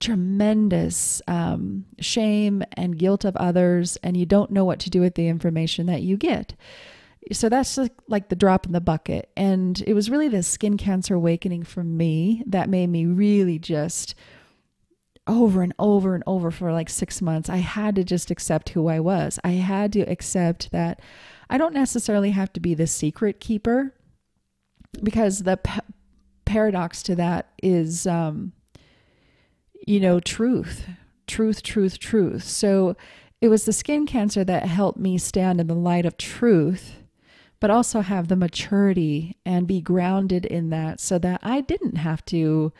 tremendous 0.00 1.20
um, 1.28 1.84
shame 2.00 2.62
and 2.72 2.98
guilt 2.98 3.24
of 3.24 3.36
others 3.36 3.96
and 4.02 4.16
you 4.16 4.26
don't 4.26 4.50
know 4.50 4.64
what 4.64 4.80
to 4.80 4.90
do 4.90 5.00
with 5.00 5.14
the 5.14 5.28
information 5.28 5.86
that 5.86 6.02
you 6.02 6.16
get. 6.16 6.54
So 7.32 7.50
that's 7.50 7.76
like, 7.76 7.92
like 8.08 8.30
the 8.30 8.36
drop 8.36 8.66
in 8.66 8.72
the 8.72 8.80
bucket. 8.80 9.30
And 9.36 9.80
it 9.86 9.92
was 9.92 10.10
really 10.10 10.28
the 10.28 10.42
skin 10.42 10.78
cancer 10.78 11.14
awakening 11.14 11.64
for 11.64 11.84
me 11.84 12.42
that 12.46 12.70
made 12.70 12.88
me 12.88 13.04
really 13.04 13.58
just 13.58 14.14
over 15.30 15.62
and 15.62 15.72
over 15.78 16.14
and 16.14 16.24
over 16.26 16.50
for 16.50 16.72
like 16.72 16.90
six 16.90 17.22
months, 17.22 17.48
I 17.48 17.58
had 17.58 17.94
to 17.96 18.04
just 18.04 18.30
accept 18.30 18.70
who 18.70 18.88
I 18.88 19.00
was. 19.00 19.38
I 19.44 19.52
had 19.52 19.92
to 19.94 20.00
accept 20.00 20.72
that 20.72 21.00
I 21.48 21.56
don't 21.56 21.72
necessarily 21.72 22.32
have 22.32 22.52
to 22.54 22.60
be 22.60 22.74
the 22.74 22.86
secret 22.86 23.40
keeper 23.40 23.94
because 25.02 25.44
the 25.44 25.56
p- 25.56 25.80
paradox 26.44 27.02
to 27.04 27.14
that 27.14 27.50
is, 27.62 28.06
um, 28.06 28.52
you 29.86 30.00
know, 30.00 30.18
truth, 30.20 30.86
truth, 31.26 31.62
truth, 31.62 31.98
truth. 31.98 32.42
So 32.42 32.96
it 33.40 33.48
was 33.48 33.64
the 33.64 33.72
skin 33.72 34.06
cancer 34.06 34.44
that 34.44 34.66
helped 34.66 34.98
me 34.98 35.16
stand 35.16 35.60
in 35.60 35.68
the 35.68 35.74
light 35.74 36.06
of 36.06 36.16
truth, 36.16 36.96
but 37.60 37.70
also 37.70 38.00
have 38.00 38.28
the 38.28 38.36
maturity 38.36 39.36
and 39.46 39.66
be 39.66 39.80
grounded 39.80 40.44
in 40.44 40.70
that 40.70 40.98
so 40.98 41.18
that 41.18 41.40
I 41.42 41.60
didn't 41.60 41.96
have 41.96 42.24
to 42.26 42.72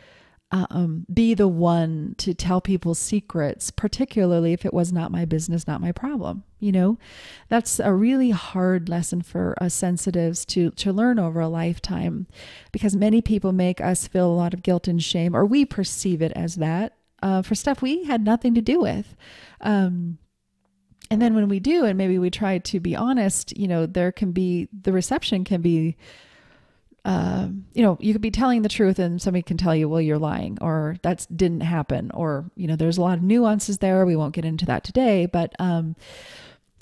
um, 0.53 1.07
be 1.13 1.35
the 1.35 1.47
one 1.49 2.15
to 2.19 2.35
tell 2.35 2.61
people 2.61 2.95
secrets, 2.95 3.71
particularly 3.71 4.53
if 4.53 4.65
it 4.65 4.75
was 4.75 4.93
not 4.93 5.13
my 5.13 5.25
business, 5.25 5.67
not 5.67 5.81
my 5.81 5.93
problem. 5.93 6.43
You 6.59 6.73
know, 6.73 6.99
that's 7.49 7.79
a 7.79 7.93
really 7.95 8.31
hard 8.31 8.89
lesson 8.89 9.23
for 9.23 9.55
us 9.63 9.75
sensitives 9.75 10.45
to 10.47 10.71
to 10.73 10.93
learn 10.93 11.19
over 11.19 11.41
a 11.41 11.49
lifetime, 11.49 12.27
because 12.73 12.97
many 12.97 13.23
people 13.23 13.53
make 13.53 13.81
us 13.81 14.09
feel 14.09 14.27
a 14.27 14.35
lot 14.35 14.53
of 14.53 14.63
guilt 14.63 14.89
and 14.89 15.03
shame, 15.03 15.37
or 15.37 15.47
we 15.47 15.65
perceive 15.65 16.21
it 16.21 16.33
as 16.33 16.57
that 16.57 16.97
uh, 17.23 17.43
for 17.43 17.55
stuff 17.55 17.81
we 17.81 18.05
had 18.05 18.25
nothing 18.25 18.55
to 18.55 18.61
do 18.61 18.81
with. 18.81 19.15
Um, 19.61 20.19
and 21.13 21.21
then 21.23 21.35
when 21.35 21.49
we 21.49 21.61
do, 21.61 21.85
and 21.85 21.97
maybe 21.97 22.19
we 22.19 22.31
try 22.31 22.59
to 22.59 22.81
be 22.81 22.95
honest, 22.95 23.57
you 23.57 23.69
know, 23.69 23.87
there 23.87 24.13
can 24.13 24.33
be 24.33 24.69
the 24.73 24.93
reception 24.93 25.45
can 25.45 25.61
be 25.61 25.97
uh, 27.05 27.49
you 27.73 27.83
know, 27.83 27.97
you 28.01 28.13
could 28.13 28.23
be 28.23 28.31
telling 28.31 28.63
the 28.63 28.69
truth 28.69 28.99
and 28.99 29.21
somebody 29.21 29.43
can 29.43 29.57
tell 29.57 29.75
you, 29.75 29.89
well, 29.89 30.01
you're 30.01 30.19
lying 30.19 30.59
or 30.61 30.97
that 31.03 31.27
didn't 31.35 31.63
happen. 31.63 32.11
Or, 32.13 32.51
you 32.57 32.67
know, 32.67 32.77
there's 32.77 32.99
a 32.99 33.03
lot 33.03 33.19
of 33.19 33.25
nuances 33.25 33.79
there. 33.79 34.05
We 34.05 34.17
won't 34.17 34.35
get 34.35 34.45
into 34.45 34.67
that 34.67 34.85
today. 34.85 35.27
But 35.27 35.55
um, 35.59 35.97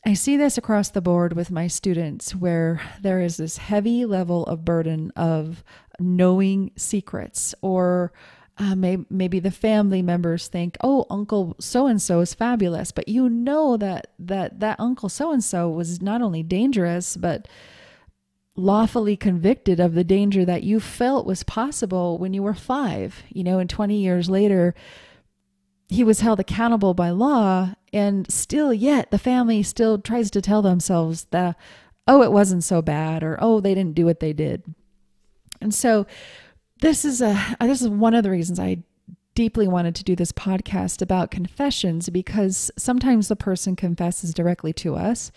I 0.05 0.15
see 0.15 0.37
this 0.37 0.59
across 0.59 0.91
the 0.91 1.01
board 1.01 1.35
with 1.35 1.51
my 1.51 1.69
students 1.69 2.35
where 2.35 2.81
there 3.01 3.21
is 3.21 3.37
this 3.37 3.59
heavy 3.59 4.05
level 4.05 4.45
of 4.47 4.65
burden 4.65 5.13
of 5.15 5.63
knowing 6.01 6.73
secrets 6.77 7.55
or 7.63 8.13
uh, 8.61 8.75
maybe, 8.75 9.05
maybe 9.09 9.39
the 9.39 9.53
family 9.53 10.03
members 10.03 10.49
think, 10.49 10.77
oh, 10.83 11.07
Uncle 11.11 11.55
so 11.61 11.87
and 11.87 12.03
so 12.03 12.21
is 12.21 12.35
fabulous, 12.35 12.91
but 12.91 13.09
you 13.09 13.29
know 13.29 13.77
that 13.77 14.09
that 14.19 14.59
that 14.59 14.81
Uncle 14.81 15.09
so 15.09 15.31
and 15.31 15.45
so 15.45 15.71
was 15.71 16.03
not 16.03 16.23
only 16.23 16.43
dangerous 16.43 17.17
but 17.17 17.47
lawfully 18.59 19.17
convicted 19.17 19.81
of 19.81 19.95
the 19.95 20.05
danger 20.05 20.45
that 20.45 20.63
you 20.63 20.81
felt 20.81 21.27
was 21.27 21.43
possible 21.43 22.19
when 22.19 22.35
you 22.35 22.43
were 22.43 22.55
five. 22.55 23.23
You 23.31 23.45
know, 23.45 23.59
and 23.59 23.71
20 23.71 23.97
years 23.97 24.29
later, 24.29 24.75
he 25.89 26.05
was 26.05 26.21
held 26.21 26.41
accountable 26.41 26.93
by 26.93 27.11
law, 27.11 27.75
and 27.93 28.31
still, 28.31 28.75
yet, 28.75 29.11
the 29.11 29.19
family 29.19 29.63
still 29.63 29.99
tries 29.99 30.31
to 30.33 30.43
tell 30.43 30.61
themselves 30.61 31.27
that, 31.31 31.57
oh, 32.07 32.23
it 32.23 32.33
wasn't 32.33 32.65
so 32.65 32.83
bad, 32.83 33.23
or 33.23 33.39
oh, 33.41 33.61
they 33.61 33.75
didn't 33.75 33.95
do 33.95 34.05
what 34.05 34.21
they 34.21 34.33
did. 34.35 34.63
And 35.61 35.75
so, 35.75 36.07
this 36.81 37.05
is 37.05 37.23
a 37.23 37.57
this 37.61 37.81
is 37.81 37.89
one 37.89 38.15
of 38.15 38.23
the 38.23 38.31
reasons 38.31 38.61
I 38.61 38.83
deeply 39.35 39.69
wanted 39.69 39.95
to 39.95 40.05
do 40.05 40.17
this 40.17 40.33
podcast 40.33 41.01
about 41.01 41.31
confessions 41.31 42.11
because 42.11 42.71
sometimes 42.77 43.29
the 43.29 43.37
person 43.37 43.77
confesses 43.77 44.35
directly 44.35 44.73
to 44.73 44.97
us 44.97 45.31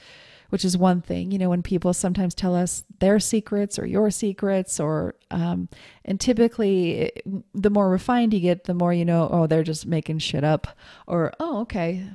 which 0.51 0.65
is 0.65 0.77
one 0.77 1.01
thing. 1.01 1.31
You 1.31 1.39
know, 1.39 1.49
when 1.49 1.63
people 1.63 1.93
sometimes 1.93 2.35
tell 2.35 2.53
us 2.53 2.83
their 2.99 3.21
secrets 3.21 3.79
or 3.79 3.85
your 3.85 4.11
secrets, 4.11 4.81
or, 4.81 5.15
um, 5.31 5.69
and 6.03 6.19
typically 6.19 7.09
the 7.53 7.69
more 7.69 7.89
refined 7.89 8.33
you 8.33 8.41
get, 8.41 8.65
the 8.65 8.73
more 8.73 8.93
you 8.93 9.05
know, 9.05 9.29
oh, 9.31 9.47
they're 9.47 9.63
just 9.63 9.85
making 9.85 10.19
shit 10.19 10.43
up, 10.43 10.67
or, 11.07 11.31
oh, 11.39 11.61
okay, 11.61 12.05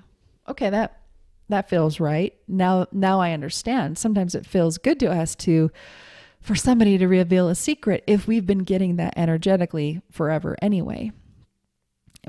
okay, 0.47 0.69
that, 0.69 1.01
that 1.49 1.71
feels 1.71 1.99
right. 1.99 2.35
Now, 2.47 2.87
now 2.93 3.21
I 3.21 3.33
understand. 3.33 3.97
Sometimes 3.97 4.35
it 4.35 4.45
feels 4.45 4.77
good 4.77 5.01
to 5.01 5.11
us 5.11 5.35
to, 5.37 5.71
for 6.43 6.55
somebody 6.55 6.99
to 6.99 7.09
reveal 7.09 7.49
a 7.49 7.55
secret 7.55 8.05
if 8.07 8.27
we've 8.27 8.47
been 8.47 8.65
getting 8.65 8.97
that 8.97 9.15
energetically 9.17 10.03
forever 10.11 10.57
anyway. 10.61 11.11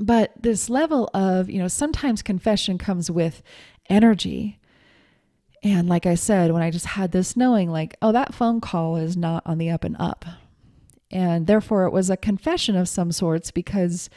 But 0.00 0.32
this 0.40 0.70
level 0.70 1.10
of, 1.12 1.50
you 1.50 1.58
know, 1.58 1.68
sometimes 1.68 2.22
confession 2.22 2.78
comes 2.78 3.10
with 3.10 3.42
energy. 3.90 4.57
And 5.62 5.88
like 5.88 6.06
I 6.06 6.14
said, 6.14 6.52
when 6.52 6.62
I 6.62 6.70
just 6.70 6.86
had 6.86 7.12
this 7.12 7.36
knowing, 7.36 7.70
like, 7.70 7.96
oh, 8.00 8.12
that 8.12 8.34
phone 8.34 8.60
call 8.60 8.96
is 8.96 9.16
not 9.16 9.42
on 9.44 9.58
the 9.58 9.70
up 9.70 9.84
and 9.84 9.96
up. 9.98 10.24
And 11.10 11.46
therefore, 11.46 11.84
it 11.84 11.92
was 11.92 12.10
a 12.10 12.16
confession 12.16 12.76
of 12.76 12.88
some 12.88 13.12
sorts 13.12 13.50
because 13.50 14.08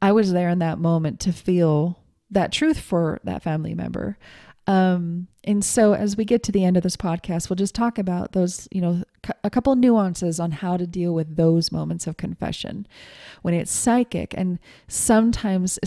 I 0.00 0.12
was 0.12 0.32
there 0.32 0.48
in 0.48 0.58
that 0.60 0.78
moment 0.78 1.20
to 1.20 1.32
feel 1.32 1.98
that 2.30 2.52
truth 2.52 2.80
for 2.80 3.20
that 3.24 3.42
family 3.42 3.74
member. 3.74 4.18
Um, 4.66 5.28
and 5.44 5.64
so, 5.64 5.94
as 5.94 6.16
we 6.16 6.24
get 6.24 6.42
to 6.44 6.52
the 6.52 6.64
end 6.64 6.76
of 6.76 6.82
this 6.82 6.96
podcast, 6.96 7.48
we'll 7.48 7.56
just 7.56 7.74
talk 7.74 7.98
about 7.98 8.32
those, 8.32 8.68
you 8.70 8.82
know, 8.82 9.02
a 9.42 9.50
couple 9.50 9.74
nuances 9.76 10.38
on 10.38 10.50
how 10.50 10.76
to 10.76 10.86
deal 10.86 11.14
with 11.14 11.36
those 11.36 11.72
moments 11.72 12.06
of 12.06 12.18
confession 12.18 12.86
when 13.42 13.54
it's 13.54 13.72
psychic. 13.72 14.34
And 14.36 14.58
sometimes 14.86 15.78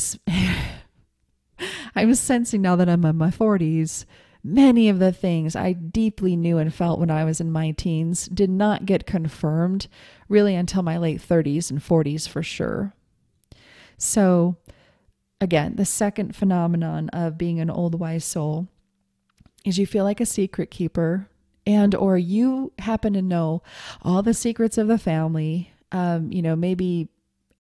I'm 1.96 2.16
sensing 2.16 2.62
now 2.62 2.76
that 2.76 2.90
I'm 2.90 3.06
in 3.06 3.18
my 3.18 3.30
40s 3.30 4.06
many 4.44 4.90
of 4.90 5.00
the 5.00 5.12
things 5.12 5.56
I 5.56 5.74
deeply 5.74 6.36
knew 6.36 6.58
and 6.58 6.74
felt 6.74 7.00
when 7.00 7.12
I 7.12 7.24
was 7.24 7.40
in 7.40 7.52
my 7.52 7.72
teens 7.72 8.28
did 8.28 8.50
not 8.50 8.86
get 8.86 9.06
confirmed 9.06 9.88
really 10.28 10.56
until 10.56 10.84
my 10.84 10.98
late 10.98 11.22
30s 11.22 11.70
and 11.70 11.80
40s 11.80 12.28
for 12.28 12.42
sure. 12.42 12.94
So, 13.98 14.58
again, 15.40 15.76
the 15.76 15.86
second 15.86 16.36
phenomenon 16.36 17.10
of 17.10 17.38
being 17.38 17.60
an 17.60 17.70
old 17.70 18.00
wise 18.00 18.26
soul 18.26 18.68
is 19.64 19.78
you 19.78 19.86
feel 19.86 20.04
like 20.04 20.20
a 20.20 20.26
secret 20.26 20.72
keeper 20.72 21.28
and 21.66 21.94
or 21.94 22.18
you 22.18 22.74
happen 22.80 23.14
to 23.14 23.22
know 23.22 23.62
all 24.02 24.24
the 24.24 24.34
secrets 24.34 24.78
of 24.78 24.88
the 24.88 24.98
family 24.98 25.72
um, 25.92 26.32
you 26.32 26.42
know 26.42 26.56
maybe 26.56 27.10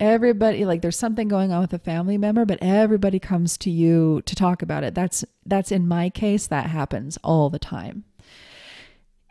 everybody 0.01 0.65
like 0.65 0.81
there's 0.81 0.98
something 0.98 1.27
going 1.27 1.51
on 1.51 1.62
with 1.62 1.72
a 1.74 1.79
family 1.79 2.17
member 2.17 2.43
but 2.43 2.58
everybody 2.60 3.20
comes 3.20 3.55
to 3.55 3.70
you 3.70 4.22
to 4.25 4.36
talk 4.36 4.62
about 4.62 4.84
it. 4.84 4.96
That's 4.96 5.24
that's 5.46 5.72
in 5.72 5.88
my 5.88 6.10
case 6.10 6.48
that 6.48 6.65
happens 6.65 7.17
all 7.24 7.50
the 7.50 7.60
time. 7.60 8.03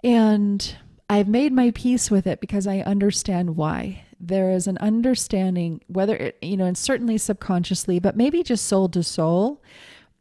And 0.02 0.76
i've 1.10 1.28
made 1.28 1.52
my 1.52 1.72
peace 1.72 2.08
with 2.08 2.24
it 2.26 2.40
because 2.40 2.66
i 2.66 2.78
understand 2.78 3.56
why. 3.56 4.04
There 4.22 4.50
is 4.50 4.66
an 4.66 4.78
understanding 4.78 5.80
whether 5.88 6.14
it 6.14 6.38
you 6.40 6.56
know 6.56 6.66
and 6.66 6.78
certainly 6.78 7.18
subconsciously 7.18 7.98
but 7.98 8.16
maybe 8.16 8.42
just 8.42 8.66
soul 8.66 8.88
to 8.90 9.02
soul 9.02 9.62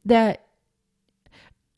that 0.03 0.45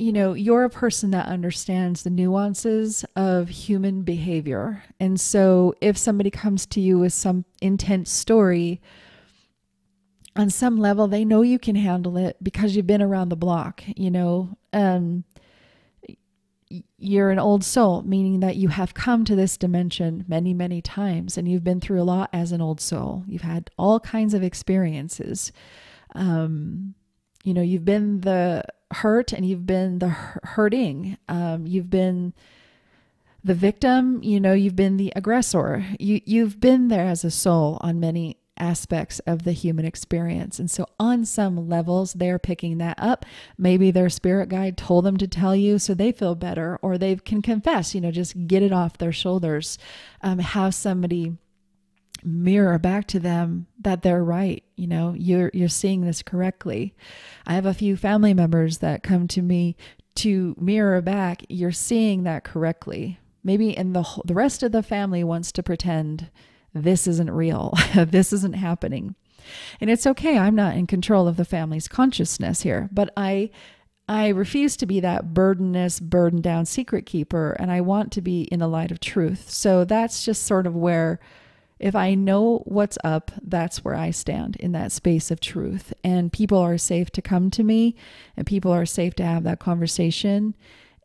you 0.01 0.12
know, 0.12 0.34
you're 0.34 0.63
a 0.63 0.70
person 0.70 1.12
that 1.12 1.27
understands 1.27 2.01
the 2.01 2.10
nuances 2.10 3.05
of 3.15 3.50
human 3.50 4.01
behavior. 4.01 4.84
And 5.00 5.22
so 5.22 5.75
if 5.79 5.96
somebody 5.96 6.31
comes 6.31 6.65
to 6.67 6.81
you 6.81 6.98
with 6.98 7.13
some 7.13 7.46
intense 7.62 8.12
story, 8.12 8.81
on 10.36 10.50
some 10.50 10.79
level 10.79 11.08
they 11.08 11.24
know 11.24 11.43
you 11.43 11.60
can 11.60 11.75
handle 11.75 12.17
it 12.17 12.38
because 12.41 12.75
you've 12.75 12.88
been 12.88 13.01
around 13.01 13.29
the 13.29 13.36
block 13.36 13.84
you 13.86 14.10
know? 14.10 14.58
Um 14.74 15.24
you're 16.98 17.31
an 17.31 17.39
old 17.39 17.65
soul 17.65 18.01
meaning 18.03 18.39
that 18.39 18.55
you 18.55 18.70
have 18.70 18.93
come 18.93 19.25
to 19.25 19.36
this 19.36 19.58
dimension 19.58 20.24
many 20.29 20.53
many 20.53 20.81
times 20.81 21.38
and 21.38 21.50
you've 21.50 21.65
been 21.65 21.81
through 21.81 22.01
a 22.01 22.03
lot 22.03 22.29
as 22.31 22.53
an 22.53 22.62
old 22.62 22.79
soul. 22.79 23.25
You've 23.27 23.41
had 23.41 23.70
all 23.77 24.00
kinds 24.00 24.34
of 24.34 24.41
experiences. 24.41 25.51
Um 26.15 26.96
you 27.43 27.53
know 27.53 27.62
you've 27.62 27.86
been 27.86 28.22
the 28.22 28.63
hurt 28.98 29.31
and 29.33 29.45
you've 29.45 29.65
been 29.65 30.00
the 30.00 30.10
hurting 30.10 31.17
um 31.27 31.65
you've 31.65 31.89
been 31.89 32.33
the 33.43 33.53
victim 33.53 34.21
you 34.24 34.39
know 34.39 34.53
you've 34.53 34.75
been 34.75 34.98
the 34.98 35.12
aggressor 35.15 35.86
you 36.00 36.21
you've 36.25 36.60
been 36.60 36.88
there 36.89 37.07
as 37.07 37.24
a 37.24 37.31
soul 37.31 37.77
on 37.81 38.00
many 38.00 38.38
aspects 38.62 39.19
of 39.21 39.43
the 39.43 39.51
human 39.51 39.86
experience. 39.86 40.60
And 40.60 40.69
so, 40.69 40.86
on 41.00 41.25
some 41.25 41.67
levels, 41.67 42.13
they're 42.13 42.39
picking 42.39 42.77
that 42.77 42.98
up. 43.00 43.25
Maybe 43.57 43.91
their 43.91 44.10
spirit 44.10 44.50
guide 44.50 44.77
told 44.77 45.03
them 45.03 45.17
to 45.17 45.27
tell 45.27 45.55
you 45.55 45.79
so 45.79 45.93
they 45.93 46.12
feel 46.12 46.36
better, 46.36 46.79
or 46.81 46.98
they 46.98 47.15
can 47.15 47.41
confess, 47.41 47.93
you 47.95 48.00
know, 48.00 48.12
just 48.12 48.48
get 48.48 48.63
it 48.63 48.71
off 48.71 48.98
their 48.98 49.12
shoulders. 49.12 49.77
Um, 50.21 50.39
have 50.39 50.75
somebody 50.75 51.38
mirror 52.23 52.77
back 52.77 53.07
to 53.07 53.19
them 53.19 53.67
that 53.79 54.01
they're 54.01 54.23
right 54.23 54.63
you 54.75 54.87
know 54.87 55.13
you're 55.17 55.49
you're 55.53 55.67
seeing 55.67 56.01
this 56.01 56.21
correctly 56.21 56.93
i 57.47 57.53
have 57.53 57.65
a 57.65 57.73
few 57.73 57.97
family 57.97 58.33
members 58.33 58.79
that 58.79 59.03
come 59.03 59.27
to 59.27 59.41
me 59.41 59.75
to 60.13 60.55
mirror 60.59 61.01
back 61.01 61.43
you're 61.49 61.71
seeing 61.71 62.23
that 62.23 62.43
correctly 62.43 63.19
maybe 63.43 63.75
in 63.75 63.93
the 63.93 64.21
the 64.25 64.33
rest 64.33 64.61
of 64.61 64.71
the 64.71 64.83
family 64.83 65.23
wants 65.23 65.51
to 65.51 65.63
pretend 65.63 66.29
this 66.73 67.07
isn't 67.07 67.31
real. 67.31 67.73
this 67.95 68.31
isn't 68.33 68.55
happening. 68.55 69.15
And 69.79 69.89
it's 69.89 70.07
okay. 70.07 70.37
I'm 70.37 70.55
not 70.55 70.75
in 70.75 70.87
control 70.87 71.27
of 71.27 71.37
the 71.37 71.45
family's 71.45 71.87
consciousness 71.87 72.61
here, 72.61 72.89
but 72.91 73.11
I 73.17 73.49
I 74.07 74.29
refuse 74.29 74.75
to 74.77 74.85
be 74.85 74.99
that 74.99 75.33
burdenless, 75.33 75.99
burdened 76.01 76.43
down 76.43 76.65
secret 76.65 77.05
keeper, 77.05 77.55
and 77.59 77.71
I 77.71 77.81
want 77.81 78.11
to 78.13 78.21
be 78.21 78.43
in 78.43 78.59
the 78.59 78.67
light 78.67 78.91
of 78.91 78.99
truth. 78.99 79.49
So 79.49 79.85
that's 79.85 80.25
just 80.25 80.43
sort 80.43 80.67
of 80.67 80.75
where, 80.75 81.19
if 81.81 81.95
I 81.95 82.13
know 82.13 82.59
what's 82.65 83.00
up, 83.03 83.31
that's 83.41 83.83
where 83.83 83.95
I 83.95 84.11
stand 84.11 84.55
in 84.57 84.71
that 84.73 84.91
space 84.91 85.31
of 85.31 85.39
truth. 85.39 85.93
And 86.03 86.31
people 86.31 86.59
are 86.59 86.77
safe 86.77 87.09
to 87.11 87.21
come 87.21 87.50
to 87.51 87.63
me, 87.63 87.95
and 88.38 88.45
people 88.45 88.71
are 88.71 88.85
safe 88.85 89.15
to 89.15 89.25
have 89.25 89.43
that 89.43 89.59
conversation. 89.59 90.55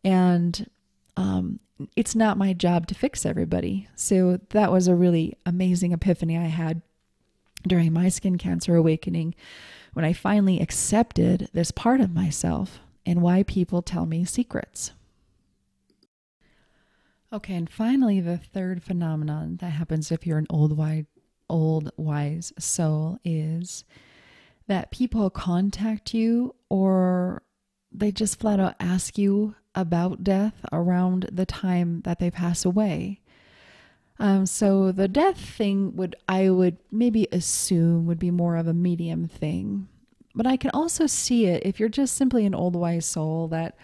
And 0.04 0.68
um, 1.16 1.60
it's 1.96 2.14
not 2.14 2.36
my 2.36 2.52
job 2.52 2.86
to 2.88 2.94
fix 2.94 3.24
everybody. 3.24 3.88
So 3.94 4.38
that 4.50 4.70
was 4.70 4.86
a 4.86 4.94
really 4.94 5.38
amazing 5.46 5.92
epiphany 5.92 6.36
I 6.36 6.46
had 6.46 6.82
during 7.66 7.92
my 7.92 8.10
skin 8.10 8.36
cancer 8.36 8.76
awakening 8.76 9.34
when 9.94 10.04
I 10.04 10.12
finally 10.12 10.60
accepted 10.60 11.48
this 11.54 11.70
part 11.70 12.02
of 12.02 12.14
myself 12.14 12.80
and 13.06 13.22
why 13.22 13.44
people 13.44 13.80
tell 13.80 14.04
me 14.04 14.26
secrets. 14.26 14.92
Okay, 17.32 17.54
and 17.54 17.68
finally, 17.68 18.20
the 18.20 18.38
third 18.38 18.82
phenomenon 18.82 19.56
that 19.60 19.70
happens 19.70 20.12
if 20.12 20.26
you're 20.26 20.38
an 20.38 20.46
old 20.48 20.76
wise, 20.76 21.04
old 21.50 21.90
wise 21.96 22.52
soul 22.58 23.18
is 23.24 23.84
that 24.68 24.90
people 24.90 25.30
contact 25.30 26.14
you 26.14 26.54
or 26.68 27.42
they 27.92 28.12
just 28.12 28.38
flat 28.38 28.60
out 28.60 28.74
ask 28.78 29.18
you 29.18 29.54
about 29.74 30.24
death 30.24 30.54
around 30.72 31.28
the 31.32 31.46
time 31.46 32.00
that 32.02 32.18
they 32.18 32.30
pass 32.30 32.64
away. 32.64 33.20
Um, 34.18 34.46
so 34.46 34.92
the 34.92 35.08
death 35.08 35.38
thing 35.38 35.94
would 35.96 36.16
I 36.28 36.50
would 36.50 36.78
maybe 36.90 37.28
assume 37.32 38.06
would 38.06 38.18
be 38.18 38.30
more 38.30 38.56
of 38.56 38.66
a 38.66 38.74
medium 38.74 39.28
thing. 39.28 39.88
But 40.34 40.46
I 40.46 40.56
can 40.56 40.70
also 40.72 41.06
see 41.06 41.46
it 41.46 41.64
if 41.64 41.80
you're 41.80 41.88
just 41.88 42.16
simply 42.16 42.46
an 42.46 42.54
old 42.54 42.76
wise 42.76 43.06
soul 43.06 43.48
that 43.48 43.76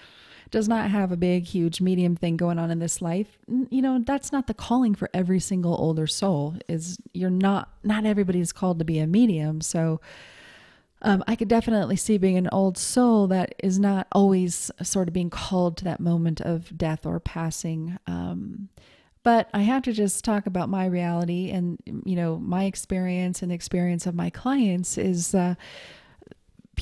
does 0.53 0.69
not 0.69 0.91
have 0.91 1.11
a 1.11 1.17
big, 1.17 1.45
huge 1.45 1.81
medium 1.81 2.15
thing 2.15 2.37
going 2.37 2.59
on 2.59 2.71
in 2.71 2.79
this 2.79 3.03
life. 3.03 3.39
You 3.49 3.83
know, 3.83 3.99
that's 3.99 4.31
not 4.31 4.47
the 4.47 4.55
calling 4.55 4.95
for 4.95 5.11
every 5.13 5.41
single 5.41 5.75
older 5.75 6.07
soul. 6.07 6.57
Is 6.69 6.99
you're 7.13 7.31
not 7.31 7.71
not 7.83 8.07
everybody's 8.07 8.53
called 8.53 8.79
to 8.79 8.85
be 8.85 9.01
a 9.01 9.07
medium. 9.07 9.61
So 9.61 10.01
um, 11.01 11.25
I 11.27 11.35
could 11.35 11.49
definitely 11.49 11.97
see 11.97 12.19
being 12.19 12.37
an 12.37 12.49
old 12.53 12.79
soul 12.79 13.27
that 13.29 13.55
is 13.59 13.79
not 13.79 14.07
always 14.13 14.71
sort 14.83 15.09
of 15.09 15.15
being 15.15 15.31
called 15.31 15.77
to 15.79 15.85
that 15.85 15.99
moment 15.99 16.41
of 16.41 16.77
death 16.79 17.05
or 17.05 17.19
passing. 17.19 17.99
Um, 18.07 18.69
but 19.25 19.49
I 19.55 19.63
have 19.63 19.83
to 19.85 19.93
just 19.93 20.25
talk 20.25 20.47
about 20.47 20.69
my 20.69 20.87
reality 20.87 21.51
and, 21.51 21.79
you 22.05 22.17
know, 22.17 22.39
my 22.39 22.65
experience 22.65 23.43
and 23.43 23.51
the 23.51 23.55
experience 23.55 24.07
of 24.07 24.15
my 24.15 24.31
clients 24.31 24.99
is 24.99 25.35
uh, 25.35 25.55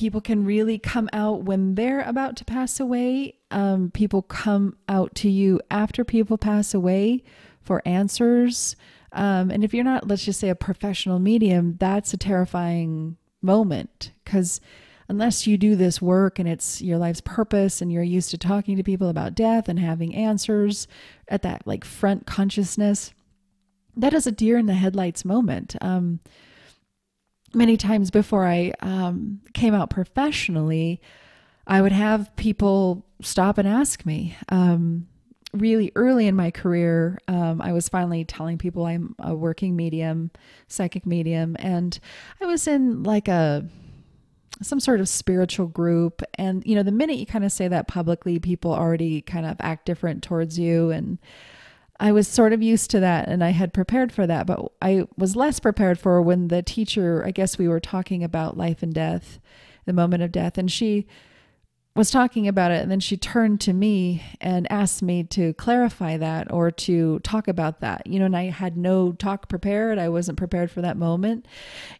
people 0.01 0.19
can 0.19 0.43
really 0.43 0.79
come 0.79 1.07
out 1.13 1.43
when 1.43 1.75
they're 1.75 2.01
about 2.01 2.35
to 2.35 2.43
pass 2.43 2.79
away. 2.79 3.35
Um, 3.51 3.91
people 3.91 4.23
come 4.23 4.75
out 4.89 5.13
to 5.17 5.29
you 5.29 5.61
after 5.69 6.03
people 6.03 6.39
pass 6.39 6.73
away 6.73 7.23
for 7.61 7.83
answers. 7.85 8.75
Um, 9.11 9.51
and 9.51 9.63
if 9.63 9.75
you're 9.75 9.83
not, 9.83 10.07
let's 10.07 10.25
just 10.25 10.39
say, 10.39 10.49
a 10.49 10.55
professional 10.55 11.19
medium, 11.19 11.77
that's 11.79 12.15
a 12.15 12.17
terrifying 12.17 13.17
moment 13.43 14.11
because 14.25 14.59
unless 15.07 15.45
you 15.45 15.55
do 15.55 15.75
this 15.75 16.01
work 16.01 16.39
and 16.39 16.49
it's 16.49 16.81
your 16.81 16.97
life's 16.97 17.21
purpose 17.21 17.79
and 17.79 17.91
you're 17.91 18.01
used 18.01 18.31
to 18.31 18.39
talking 18.39 18.77
to 18.77 18.83
people 18.83 19.07
about 19.07 19.35
death 19.35 19.69
and 19.69 19.77
having 19.77 20.15
answers 20.15 20.87
at 21.27 21.43
that 21.43 21.61
like 21.67 21.85
front 21.85 22.25
consciousness 22.25 23.13
that 23.95 24.13
is 24.13 24.25
a 24.25 24.31
deer 24.31 24.57
in 24.57 24.67
the 24.67 24.73
headlights 24.73 25.25
moment 25.25 25.75
um, 25.81 26.19
many 27.53 27.77
times 27.77 28.11
before 28.11 28.45
i 28.45 28.73
um, 28.81 29.39
came 29.53 29.73
out 29.73 29.89
professionally 29.89 31.01
i 31.67 31.81
would 31.81 31.91
have 31.91 32.35
people 32.35 33.05
stop 33.21 33.57
and 33.57 33.67
ask 33.67 34.05
me 34.05 34.35
um, 34.49 35.07
really 35.53 35.91
early 35.95 36.27
in 36.27 36.35
my 36.35 36.51
career, 36.51 37.17
um, 37.27 37.61
I 37.61 37.73
was 37.73 37.89
finally 37.89 38.23
telling 38.23 38.57
people 38.57 38.85
I'm 38.85 39.15
a 39.19 39.35
working 39.35 39.75
medium, 39.75 40.31
psychic 40.67 41.05
medium, 41.05 41.55
and 41.59 41.97
I 42.41 42.45
was 42.45 42.67
in 42.67 43.03
like 43.03 43.27
a 43.27 43.65
some 44.61 44.79
sort 44.79 44.99
of 44.99 45.09
spiritual 45.09 45.67
group. 45.67 46.21
And 46.35 46.63
you 46.65 46.75
know, 46.75 46.83
the 46.83 46.91
minute 46.91 47.17
you 47.17 47.25
kind 47.25 47.43
of 47.43 47.51
say 47.51 47.67
that 47.67 47.87
publicly, 47.87 48.39
people 48.39 48.73
already 48.73 49.21
kind 49.21 49.45
of 49.45 49.57
act 49.59 49.85
different 49.85 50.23
towards 50.23 50.57
you. 50.57 50.91
And 50.91 51.17
I 52.01 52.11
was 52.11 52.27
sort 52.27 52.51
of 52.51 52.63
used 52.63 52.89
to 52.91 52.99
that, 52.99 53.27
and 53.27 53.43
I 53.43 53.51
had 53.51 53.73
prepared 53.73 54.11
for 54.11 54.25
that, 54.25 54.47
but 54.47 54.71
I 54.81 55.05
was 55.17 55.35
less 55.35 55.59
prepared 55.59 55.99
for 55.99 56.19
when 56.19 56.47
the 56.47 56.63
teacher. 56.63 57.23
I 57.23 57.29
guess 57.29 57.59
we 57.59 57.67
were 57.67 57.79
talking 57.79 58.23
about 58.23 58.57
life 58.57 58.81
and 58.81 58.91
death, 58.91 59.39
the 59.85 59.93
moment 59.93 60.23
of 60.23 60.31
death, 60.31 60.57
and 60.57 60.69
she 60.71 61.05
was 61.93 62.09
talking 62.09 62.47
about 62.47 62.71
it 62.71 62.81
and 62.81 62.89
then 62.89 63.01
she 63.01 63.17
turned 63.17 63.59
to 63.59 63.73
me 63.73 64.23
and 64.39 64.71
asked 64.71 65.03
me 65.03 65.23
to 65.25 65.53
clarify 65.55 66.15
that 66.15 66.49
or 66.49 66.71
to 66.71 67.19
talk 67.19 67.49
about 67.49 67.81
that 67.81 68.07
you 68.07 68.17
know 68.17 68.25
and 68.25 68.37
i 68.37 68.43
had 68.43 68.77
no 68.77 69.11
talk 69.11 69.49
prepared 69.49 69.99
i 69.99 70.07
wasn't 70.07 70.37
prepared 70.37 70.71
for 70.71 70.81
that 70.81 70.95
moment 70.95 71.45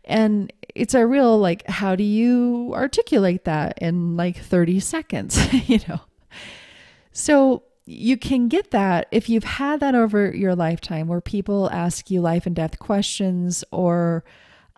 and 0.06 0.54
it's 0.74 0.94
a 0.94 1.06
real 1.06 1.38
like 1.38 1.68
how 1.68 1.94
do 1.94 2.06
you 2.06 2.72
articulate 2.74 3.44
that 3.44 3.78
in 3.82 4.16
like 4.16 4.38
30 4.38 4.80
seconds 4.80 5.54
you 5.68 5.80
know 5.90 6.00
so 7.12 7.64
you 7.92 8.18
can 8.18 8.48
get 8.48 8.72
that 8.72 9.08
if 9.12 9.28
you've 9.28 9.44
had 9.44 9.80
that 9.82 9.96
over 9.96 10.34
your 10.34 10.56
lifetime 10.56 11.08
where 11.08 11.22
people 11.22 11.70
ask 11.72 12.10
you 12.10 12.22
life 12.22 12.46
and 12.46 12.56
death 12.56 12.80
questions 12.80 13.64
or 13.72 14.24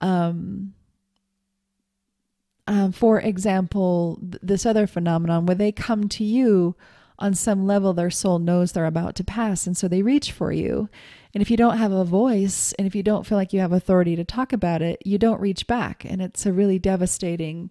um 0.01 0.73
um, 2.65 2.91
for 2.91 3.19
example, 3.19 4.19
th- 4.21 4.41
this 4.41 4.65
other 4.65 4.87
phenomenon 4.87 5.45
where 5.45 5.55
they 5.55 5.71
come 5.71 6.07
to 6.09 6.23
you 6.23 6.75
on 7.19 7.33
some 7.33 7.65
level, 7.65 7.93
their 7.93 8.09
soul 8.09 8.39
knows 8.39 8.71
they're 8.71 8.85
about 8.85 9.15
to 9.15 9.23
pass, 9.23 9.67
and 9.67 9.77
so 9.77 9.87
they 9.87 10.01
reach 10.01 10.31
for 10.31 10.51
you. 10.51 10.89
And 11.33 11.41
if 11.41 11.51
you 11.51 11.57
don't 11.57 11.77
have 11.77 11.91
a 11.91 12.05
voice, 12.05 12.73
and 12.73 12.87
if 12.87 12.95
you 12.95 13.03
don't 13.03 13.25
feel 13.25 13.37
like 13.37 13.53
you 13.53 13.59
have 13.59 13.73
authority 13.73 14.15
to 14.15 14.23
talk 14.23 14.53
about 14.53 14.81
it, 14.81 15.01
you 15.05 15.17
don't 15.17 15.41
reach 15.41 15.67
back, 15.67 16.05
and 16.05 16.21
it's 16.21 16.45
a 16.45 16.53
really 16.53 16.79
devastating 16.79 17.69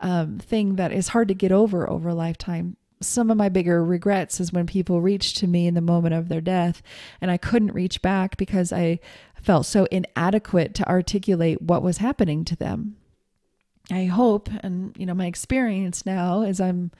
um, 0.00 0.38
thing 0.38 0.76
that 0.76 0.92
is 0.92 1.08
hard 1.08 1.28
to 1.28 1.34
get 1.34 1.52
over 1.52 1.88
over 1.88 2.08
a 2.08 2.14
lifetime. 2.14 2.76
Some 3.02 3.30
of 3.30 3.36
my 3.36 3.48
bigger 3.48 3.84
regrets 3.84 4.40
is 4.40 4.52
when 4.52 4.66
people 4.66 5.00
reached 5.00 5.38
to 5.38 5.46
me 5.46 5.66
in 5.66 5.74
the 5.74 5.80
moment 5.80 6.14
of 6.14 6.28
their 6.28 6.40
death, 6.40 6.82
and 7.20 7.30
I 7.30 7.36
couldn't 7.36 7.72
reach 7.72 8.02
back 8.02 8.36
because 8.36 8.72
I 8.72 9.00
felt 9.40 9.66
so 9.66 9.86
inadequate 9.86 10.74
to 10.74 10.88
articulate 10.88 11.62
what 11.62 11.82
was 11.82 11.98
happening 11.98 12.44
to 12.44 12.56
them. 12.56 12.96
I 13.90 14.04
hope, 14.04 14.48
and 14.62 14.94
you 14.98 15.06
know, 15.06 15.14
my 15.14 15.26
experience 15.26 16.04
now 16.04 16.42
is 16.42 16.60
I'm 16.60 16.90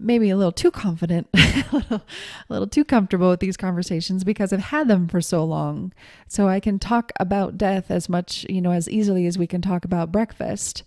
maybe 0.00 0.30
a 0.30 0.36
little 0.36 0.52
too 0.52 0.70
confident, 0.70 1.28
a, 1.34 1.64
little, 1.72 1.96
a 1.98 2.02
little 2.48 2.66
too 2.66 2.84
comfortable 2.84 3.28
with 3.28 3.40
these 3.40 3.56
conversations 3.56 4.24
because 4.24 4.52
I've 4.52 4.60
had 4.60 4.88
them 4.88 5.08
for 5.08 5.20
so 5.20 5.44
long. 5.44 5.92
So 6.26 6.48
I 6.48 6.60
can 6.60 6.78
talk 6.78 7.12
about 7.20 7.58
death 7.58 7.90
as 7.90 8.08
much, 8.08 8.46
you 8.48 8.62
know, 8.62 8.72
as 8.72 8.88
easily 8.88 9.26
as 9.26 9.36
we 9.36 9.46
can 9.46 9.60
talk 9.60 9.84
about 9.84 10.12
breakfast. 10.12 10.82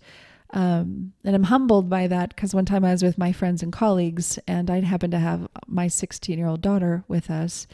Um, 0.50 1.12
and 1.24 1.34
I'm 1.34 1.44
humbled 1.44 1.88
by 1.88 2.06
that 2.06 2.30
because 2.30 2.54
one 2.54 2.64
time 2.64 2.84
I 2.84 2.92
was 2.92 3.02
with 3.02 3.18
my 3.18 3.32
friends 3.32 3.62
and 3.62 3.72
colleagues, 3.72 4.38
and 4.46 4.70
I 4.70 4.80
happened 4.80 5.12
to 5.12 5.18
have 5.18 5.48
my 5.66 5.88
16 5.88 6.38
year 6.38 6.46
old 6.46 6.60
daughter 6.60 7.04
with 7.08 7.30
us. 7.30 7.66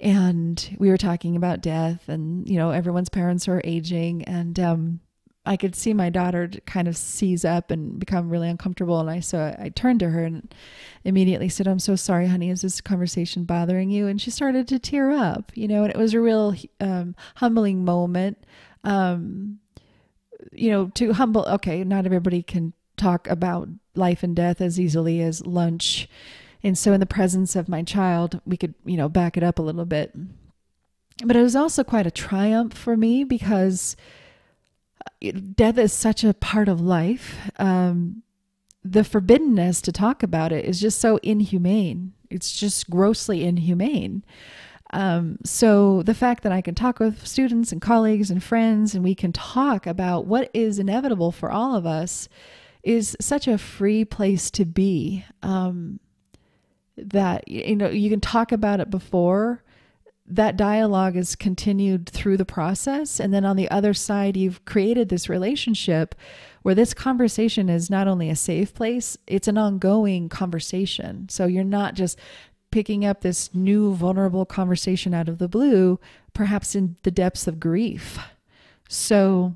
And 0.00 0.76
we 0.78 0.88
were 0.88 0.98
talking 0.98 1.36
about 1.36 1.60
death, 1.60 2.08
and, 2.08 2.48
you 2.48 2.56
know, 2.56 2.70
everyone's 2.70 3.08
parents 3.08 3.46
are 3.46 3.60
aging. 3.64 4.24
And, 4.24 4.58
um, 4.58 5.00
I 5.44 5.56
could 5.56 5.74
see 5.74 5.92
my 5.92 6.08
daughter 6.08 6.48
kind 6.66 6.86
of 6.86 6.96
seize 6.96 7.44
up 7.44 7.70
and 7.72 7.98
become 7.98 8.28
really 8.28 8.48
uncomfortable. 8.48 9.00
And 9.00 9.10
I 9.10 9.20
so 9.20 9.54
I, 9.58 9.70
turned 9.70 10.00
to 10.00 10.10
her 10.10 10.24
and 10.24 10.54
immediately 11.04 11.48
said, 11.48 11.66
"I'm 11.66 11.80
so 11.80 11.96
sorry, 11.96 12.28
honey. 12.28 12.48
Is 12.48 12.62
this 12.62 12.80
conversation 12.80 13.44
bothering 13.44 13.90
you?" 13.90 14.06
And 14.06 14.20
she 14.20 14.30
started 14.30 14.68
to 14.68 14.78
tear 14.78 15.10
up. 15.10 15.50
You 15.56 15.66
know, 15.66 15.82
and 15.82 15.92
it 15.92 15.98
was 15.98 16.14
a 16.14 16.20
real 16.20 16.54
um, 16.80 17.16
humbling 17.36 17.84
moment. 17.84 18.38
Um, 18.84 19.58
you 20.50 20.70
know, 20.70 20.90
to 20.94 21.12
humble. 21.12 21.44
Okay, 21.46 21.84
not 21.84 22.06
everybody 22.06 22.42
can 22.42 22.72
talk 22.96 23.28
about 23.28 23.68
life 23.94 24.22
and 24.22 24.34
death 24.34 24.60
as 24.60 24.80
easily 24.80 25.20
as 25.20 25.46
lunch. 25.46 26.08
And 26.62 26.78
so, 26.78 26.92
in 26.92 27.00
the 27.00 27.06
presence 27.06 27.56
of 27.56 27.68
my 27.68 27.82
child, 27.82 28.40
we 28.46 28.56
could, 28.56 28.74
you 28.84 28.96
know, 28.96 29.08
back 29.08 29.36
it 29.36 29.42
up 29.42 29.58
a 29.58 29.62
little 29.62 29.84
bit. 29.84 30.14
But 31.24 31.36
it 31.36 31.42
was 31.42 31.56
also 31.56 31.84
quite 31.84 32.06
a 32.06 32.10
triumph 32.10 32.74
for 32.74 32.96
me 32.96 33.24
because 33.24 33.96
death 35.54 35.78
is 35.78 35.92
such 35.92 36.24
a 36.24 36.34
part 36.34 36.68
of 36.68 36.80
life. 36.80 37.50
Um, 37.58 38.22
the 38.84 39.00
forbiddenness 39.00 39.80
to 39.82 39.92
talk 39.92 40.22
about 40.22 40.52
it 40.52 40.64
is 40.64 40.80
just 40.80 41.00
so 41.00 41.18
inhumane. 41.22 42.14
It's 42.30 42.52
just 42.52 42.90
grossly 42.90 43.44
inhumane. 43.44 44.24
Um, 44.92 45.38
so 45.44 46.02
the 46.02 46.14
fact 46.14 46.42
that 46.42 46.52
I 46.52 46.60
can 46.60 46.74
talk 46.74 46.98
with 46.98 47.26
students 47.26 47.72
and 47.72 47.80
colleagues 47.80 48.30
and 48.30 48.42
friends 48.42 48.94
and 48.94 49.02
we 49.02 49.14
can 49.14 49.32
talk 49.32 49.86
about 49.86 50.26
what 50.26 50.50
is 50.52 50.78
inevitable 50.78 51.32
for 51.32 51.50
all 51.50 51.74
of 51.74 51.86
us 51.86 52.28
is 52.82 53.16
such 53.20 53.48
a 53.48 53.58
free 53.58 54.04
place 54.04 54.50
to 54.52 54.64
be. 54.64 55.24
Um, 55.42 56.00
that 56.96 57.48
you 57.48 57.74
know 57.74 57.88
you 57.88 58.10
can 58.10 58.20
talk 58.20 58.52
about 58.52 58.78
it 58.78 58.90
before 58.90 59.62
that 60.26 60.56
dialogue 60.56 61.16
is 61.16 61.34
continued 61.36 62.08
through 62.08 62.36
the 62.36 62.44
process. 62.44 63.20
And 63.20 63.34
then 63.34 63.44
on 63.44 63.56
the 63.56 63.70
other 63.70 63.92
side, 63.92 64.36
you've 64.36 64.64
created 64.64 65.08
this 65.08 65.28
relationship 65.28 66.14
where 66.62 66.74
this 66.74 66.94
conversation 66.94 67.68
is 67.68 67.90
not 67.90 68.08
only 68.08 68.30
a 68.30 68.36
safe 68.36 68.72
place, 68.72 69.18
it's 69.26 69.48
an 69.48 69.58
ongoing 69.58 70.28
conversation. 70.28 71.28
So 71.28 71.46
you're 71.46 71.64
not 71.64 71.94
just 71.94 72.18
picking 72.72 73.04
up 73.04 73.20
this 73.20 73.54
new 73.54 73.94
vulnerable 73.94 74.44
conversation 74.44 75.14
out 75.14 75.28
of 75.28 75.38
the 75.38 75.46
blue, 75.46 76.00
perhaps 76.34 76.74
in 76.74 76.96
the 77.04 77.10
depths 77.12 77.46
of 77.46 77.60
grief. 77.60 78.18
So, 78.88 79.54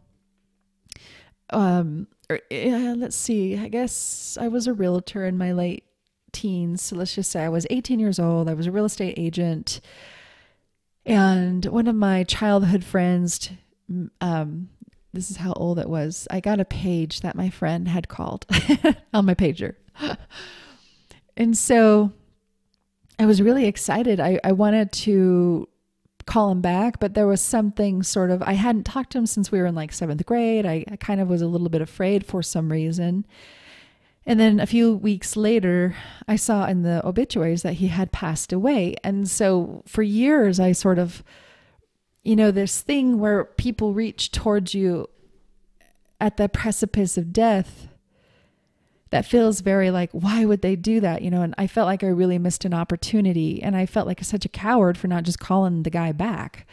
um, 1.50 2.06
er, 2.30 2.38
let's 2.50 3.16
see, 3.16 3.58
I 3.58 3.68
guess 3.68 4.38
I 4.40 4.46
was 4.46 4.68
a 4.68 4.72
realtor 4.72 5.24
in 5.24 5.36
my 5.36 5.50
late 5.52 5.84
teens. 6.32 6.82
So 6.82 6.96
let's 6.96 7.14
just 7.14 7.30
say 7.30 7.42
I 7.42 7.48
was 7.48 7.66
18 7.70 7.98
years 7.98 8.18
old. 8.18 8.48
I 8.48 8.54
was 8.54 8.66
a 8.66 8.72
real 8.72 8.84
estate 8.84 9.14
agent. 9.16 9.80
And 11.04 11.64
one 11.66 11.86
of 11.86 11.94
my 11.94 12.24
childhood 12.24 12.84
friends, 12.84 13.50
um, 14.20 14.68
this 15.12 15.30
is 15.30 15.38
how 15.38 15.52
old 15.54 15.78
it 15.78 15.88
was. 15.88 16.28
I 16.30 16.40
got 16.40 16.60
a 16.60 16.64
page 16.64 17.20
that 17.20 17.36
my 17.36 17.48
friend 17.48 17.88
had 17.88 18.08
called 18.08 18.44
on 19.14 19.24
my 19.24 19.34
pager. 19.34 19.76
and 21.36 21.56
so 21.56 22.12
I 23.18 23.26
was 23.26 23.40
really 23.40 23.66
excited. 23.66 24.20
I, 24.20 24.38
I 24.44 24.52
wanted 24.52 24.92
to 24.92 25.68
call 26.26 26.50
him 26.50 26.60
back, 26.60 26.98
but 26.98 27.14
there 27.14 27.26
was 27.26 27.40
something 27.40 28.02
sort 28.02 28.30
of, 28.30 28.42
I 28.42 28.54
hadn't 28.54 28.84
talked 28.84 29.12
to 29.12 29.18
him 29.18 29.26
since 29.26 29.50
we 29.50 29.58
were 29.58 29.66
in 29.66 29.74
like 29.74 29.92
seventh 29.92 30.26
grade. 30.26 30.66
I, 30.66 30.84
I 30.90 30.96
kind 30.96 31.20
of 31.20 31.28
was 31.28 31.40
a 31.40 31.46
little 31.46 31.68
bit 31.68 31.80
afraid 31.80 32.26
for 32.26 32.42
some 32.42 32.70
reason. 32.70 33.24
And 34.26 34.40
then 34.40 34.58
a 34.58 34.66
few 34.66 34.96
weeks 34.96 35.36
later, 35.36 35.94
I 36.26 36.34
saw 36.34 36.66
in 36.66 36.82
the 36.82 37.06
obituaries 37.06 37.62
that 37.62 37.74
he 37.74 37.86
had 37.86 38.10
passed 38.10 38.52
away. 38.52 38.96
And 39.04 39.30
so 39.30 39.84
for 39.86 40.02
years, 40.02 40.58
I 40.58 40.72
sort 40.72 40.98
of, 40.98 41.22
you 42.24 42.34
know, 42.34 42.50
this 42.50 42.82
thing 42.82 43.20
where 43.20 43.44
people 43.44 43.94
reach 43.94 44.32
towards 44.32 44.74
you 44.74 45.08
at 46.20 46.38
the 46.38 46.48
precipice 46.48 47.16
of 47.16 47.32
death 47.32 47.86
that 49.10 49.24
feels 49.24 49.60
very 49.60 49.90
like, 49.90 50.10
why 50.12 50.44
would 50.44 50.62
they 50.62 50.74
do 50.76 51.00
that? 51.00 51.22
You 51.22 51.30
know, 51.30 51.42
and 51.42 51.54
I 51.56 51.66
felt 51.66 51.86
like 51.86 52.02
I 52.02 52.08
really 52.08 52.38
missed 52.38 52.64
an 52.64 52.74
opportunity. 52.74 53.62
And 53.62 53.76
I 53.76 53.86
felt 53.86 54.06
like 54.06 54.22
such 54.24 54.44
a 54.44 54.48
coward 54.48 54.98
for 54.98 55.06
not 55.06 55.22
just 55.22 55.38
calling 55.38 55.84
the 55.84 55.90
guy 55.90 56.12
back. 56.12 56.66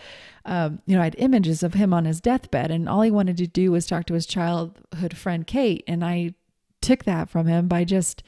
Um, 0.45 0.81
you 0.85 0.95
know, 0.95 1.01
I 1.01 1.05
had 1.05 1.15
images 1.19 1.63
of 1.63 1.75
him 1.75 1.93
on 1.93 2.05
his 2.05 2.19
deathbed, 2.19 2.69
and 2.69 2.89
all 2.89 3.01
he 3.01 3.11
wanted 3.11 3.37
to 3.37 3.47
do 3.47 3.71
was 3.71 3.85
talk 3.85 4.05
to 4.07 4.13
his 4.13 4.25
childhood 4.25 5.15
friend 5.15 5.47
Kate. 5.47 5.83
And 5.87 6.03
I 6.03 6.33
took 6.81 7.05
that 7.05 7.29
from 7.29 7.47
him 7.47 7.67
by 7.67 7.85
just 7.85 8.23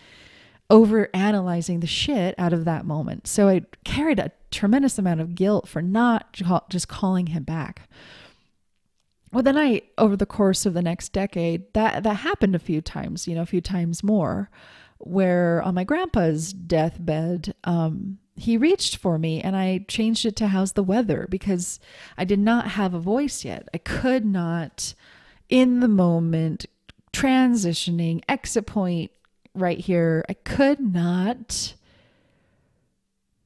over 0.70 1.10
analyzing 1.14 1.80
the 1.80 1.88
shit 1.88 2.34
out 2.38 2.54
of 2.54 2.66
that 2.66 2.86
moment. 2.86 3.28
So 3.28 3.50
I 3.50 3.62
carried 3.84 4.20
a 4.20 4.32
tremendous 4.50 4.98
amount 4.98 5.22
of 5.22 5.36
guilt 5.36 5.68
for 5.68 5.82
not 5.82 6.32
just 6.70 6.88
calling 6.88 7.28
him 7.28 7.44
back. 7.44 7.90
Well, 9.32 9.44
then 9.44 9.58
I, 9.58 9.82
over 9.98 10.16
the 10.16 10.26
course 10.26 10.66
of 10.66 10.74
the 10.74 10.82
next 10.82 11.12
decade, 11.12 11.74
that 11.74 12.04
that 12.04 12.14
happened 12.18 12.56
a 12.56 12.60
few 12.60 12.82
times, 12.82 13.28
you 13.28 13.36
know, 13.36 13.42
a 13.42 13.48
few 13.48 13.62
times 13.62 14.04
more, 14.04 14.50
where 14.98 15.62
on 15.62 15.76
my 15.76 15.84
grandpa's 15.84 16.54
deathbed, 16.54 17.54
um, 17.66 18.18
he 18.38 18.58
reached 18.58 18.98
for 18.98 19.18
me 19.18 19.42
and 19.42 19.56
I 19.56 19.86
changed 19.88 20.26
it 20.26 20.36
to 20.38 20.48
how's 20.48 20.74
the 20.74 20.84
weather 20.84 21.28
because 21.30 21.80
I 22.18 22.26
did 22.26 22.40
not 22.40 22.70
have 22.70 22.94
a 22.94 23.00
voice 23.00 23.46
yet. 23.46 23.68
I 23.74 23.78
could 23.78 24.26
not, 24.26 24.94
in 25.50 25.80
the 25.80 25.88
moment, 25.88 26.66
transitioning, 27.14 28.24
exit 28.28 28.66
point 28.66 29.12
right 29.54 29.80
here. 29.80 30.26
I 30.28 30.34
could 30.34 30.80
not 30.80 31.76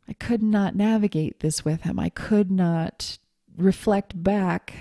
I 0.07 0.13
could 0.13 0.41
not 0.41 0.75
navigate 0.75 1.39
this 1.39 1.63
with 1.63 1.81
him. 1.83 1.99
I 1.99 2.09
could 2.09 2.49
not 2.49 3.19
reflect 3.55 4.23
back 4.23 4.73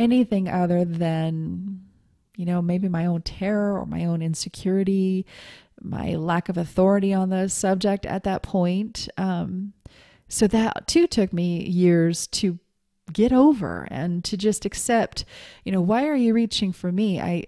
anything 0.00 0.48
other 0.48 0.84
than 0.84 1.82
you 2.40 2.46
know, 2.46 2.62
maybe 2.62 2.88
my 2.88 3.04
own 3.04 3.20
terror 3.20 3.78
or 3.78 3.84
my 3.84 4.06
own 4.06 4.22
insecurity, 4.22 5.26
my 5.82 6.14
lack 6.14 6.48
of 6.48 6.56
authority 6.56 7.12
on 7.12 7.28
the 7.28 7.50
subject 7.50 8.06
at 8.06 8.24
that 8.24 8.42
point. 8.42 9.10
Um, 9.18 9.74
so 10.26 10.46
that 10.46 10.88
too 10.88 11.06
took 11.06 11.34
me 11.34 11.62
years 11.66 12.26
to 12.28 12.58
get 13.12 13.30
over 13.30 13.86
and 13.90 14.24
to 14.24 14.38
just 14.38 14.64
accept, 14.64 15.26
you 15.64 15.72
know, 15.72 15.82
why 15.82 16.06
are 16.06 16.16
you 16.16 16.32
reaching 16.32 16.72
for 16.72 16.90
me? 16.90 17.20
I 17.20 17.44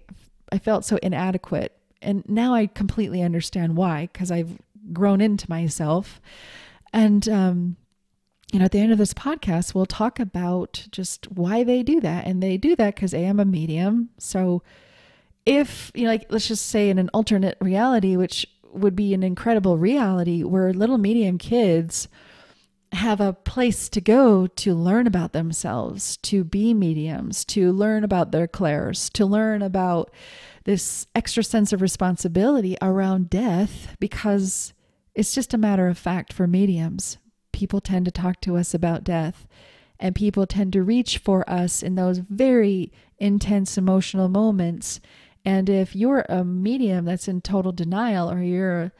I 0.51 0.59
felt 0.59 0.85
so 0.85 0.99
inadequate. 1.01 1.75
And 2.03 2.23
now 2.29 2.53
I 2.53 2.67
completely 2.67 3.23
understand 3.23 3.75
why 3.75 4.09
cuz 4.13 4.29
I've 4.29 4.59
grown 4.91 5.21
into 5.21 5.49
myself. 5.49 6.21
And 6.91 7.27
um 7.27 7.77
you 8.53 8.59
know, 8.59 8.65
at 8.65 8.71
the 8.71 8.79
end 8.79 8.91
of 8.91 8.99
this 8.99 9.15
podcast, 9.15 9.73
we'll 9.73 9.87
talk 9.87 10.19
about 10.19 10.85
just 10.91 11.29
why 11.31 11.63
they 11.63 11.81
do 11.81 11.99
that. 12.01 12.27
And 12.27 12.41
they 12.41 12.55
do 12.55 12.75
that 12.75 12.93
because 12.93 13.11
I 13.11 13.17
am 13.17 13.39
a 13.39 13.45
medium. 13.45 14.09
So 14.19 14.61
if, 15.43 15.91
you 15.95 16.03
know, 16.03 16.09
like, 16.09 16.27
let's 16.29 16.47
just 16.47 16.67
say 16.67 16.91
in 16.91 16.99
an 16.99 17.09
alternate 17.15 17.57
reality, 17.59 18.15
which 18.15 18.45
would 18.71 18.95
be 18.95 19.15
an 19.15 19.23
incredible 19.23 19.79
reality 19.79 20.43
where 20.43 20.71
little 20.71 20.99
medium 20.99 21.39
kids 21.39 22.07
have 22.91 23.19
a 23.19 23.33
place 23.33 23.89
to 23.89 23.99
go 23.99 24.45
to 24.45 24.75
learn 24.75 25.07
about 25.07 25.33
themselves, 25.33 26.15
to 26.17 26.43
be 26.43 26.75
mediums, 26.75 27.43
to 27.45 27.71
learn 27.71 28.03
about 28.03 28.31
their 28.31 28.47
clairs, 28.47 29.09
to 29.09 29.25
learn 29.25 29.63
about 29.63 30.11
this 30.65 31.07
extra 31.15 31.43
sense 31.43 31.73
of 31.73 31.81
responsibility 31.81 32.77
around 32.83 33.31
death 33.31 33.95
because 33.99 34.73
it's 35.15 35.33
just 35.33 35.55
a 35.55 35.57
matter 35.57 35.87
of 35.87 35.97
fact 35.97 36.31
for 36.31 36.45
mediums. 36.45 37.17
People 37.53 37.79
tend 37.79 38.03
to 38.05 38.11
talk 38.11 38.41
to 38.41 38.57
us 38.57 38.73
about 38.73 39.05
death, 39.05 39.47
and 39.99 40.13
people 40.13 40.45
tend 40.45 40.73
to 40.73 40.83
reach 40.83 41.17
for 41.17 41.49
us 41.49 41.81
in 41.81 41.95
those 41.95 42.17
very 42.17 42.91
intense 43.17 43.77
emotional 43.77 44.27
moments. 44.27 44.99
And 45.45 45.69
if 45.69 45.95
you're 45.95 46.25
a 46.27 46.43
medium 46.43 47.05
that's 47.05 47.29
in 47.29 47.39
total 47.39 47.71
denial 47.71 48.29
or 48.29 48.41
you're 48.41 48.91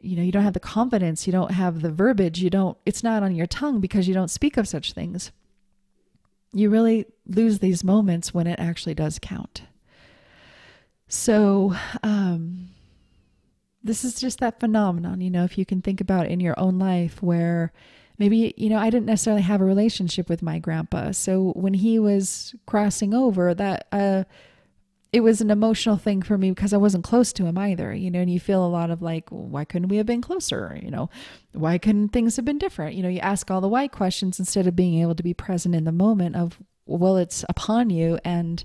you 0.00 0.16
know 0.16 0.22
you 0.22 0.32
don't 0.32 0.44
have 0.44 0.52
the 0.52 0.60
confidence 0.60 1.26
you 1.26 1.32
don't 1.32 1.52
have 1.52 1.80
the 1.80 1.90
verbiage 1.90 2.40
you 2.42 2.50
don't 2.50 2.76
it's 2.84 3.02
not 3.02 3.22
on 3.22 3.34
your 3.34 3.46
tongue 3.46 3.80
because 3.80 4.06
you 4.06 4.14
don't 4.14 4.30
speak 4.30 4.56
of 4.56 4.68
such 4.68 4.92
things 4.92 5.32
you 6.52 6.68
really 6.68 7.06
lose 7.26 7.60
these 7.60 7.84
moments 7.84 8.34
when 8.34 8.46
it 8.46 8.58
actually 8.58 8.94
does 8.94 9.18
count 9.18 9.62
so 11.08 11.74
um 12.02 12.68
this 13.82 14.04
is 14.04 14.14
just 14.20 14.40
that 14.40 14.60
phenomenon 14.60 15.20
you 15.20 15.30
know 15.30 15.44
if 15.44 15.56
you 15.56 15.64
can 15.64 15.80
think 15.82 16.00
about 16.00 16.26
in 16.26 16.40
your 16.40 16.58
own 16.58 16.78
life 16.78 17.22
where 17.22 17.72
maybe 18.18 18.54
you 18.56 18.68
know 18.68 18.78
I 18.78 18.90
didn't 18.90 19.06
necessarily 19.06 19.42
have 19.42 19.60
a 19.60 19.64
relationship 19.64 20.28
with 20.28 20.42
my 20.42 20.58
grandpa 20.58 21.12
so 21.12 21.52
when 21.56 21.74
he 21.74 21.98
was 21.98 22.54
crossing 22.66 23.14
over 23.14 23.54
that 23.54 23.86
uh 23.92 24.24
it 25.12 25.20
was 25.20 25.40
an 25.40 25.50
emotional 25.50 25.96
thing 25.96 26.22
for 26.22 26.38
me 26.38 26.50
because 26.50 26.72
I 26.72 26.76
wasn't 26.76 27.04
close 27.04 27.32
to 27.32 27.44
him 27.44 27.58
either, 27.58 27.92
you 27.92 28.10
know, 28.10 28.20
and 28.20 28.30
you 28.30 28.38
feel 28.38 28.64
a 28.64 28.68
lot 28.68 28.90
of 28.90 29.02
like, 29.02 29.28
why 29.30 29.64
couldn't 29.64 29.88
we 29.88 29.96
have 29.96 30.06
been 30.06 30.20
closer? 30.20 30.78
You 30.80 30.90
know, 30.90 31.10
why 31.52 31.78
couldn't 31.78 32.10
things 32.10 32.36
have 32.36 32.44
been 32.44 32.58
different? 32.58 32.94
You 32.94 33.02
know, 33.02 33.08
you 33.08 33.18
ask 33.18 33.50
all 33.50 33.60
the 33.60 33.68
why 33.68 33.88
questions 33.88 34.38
instead 34.38 34.66
of 34.66 34.76
being 34.76 35.00
able 35.00 35.16
to 35.16 35.22
be 35.22 35.34
present 35.34 35.74
in 35.74 35.84
the 35.84 35.92
moment 35.92 36.36
of, 36.36 36.58
well, 36.86 37.16
it's 37.16 37.44
upon 37.48 37.90
you. 37.90 38.20
And 38.24 38.62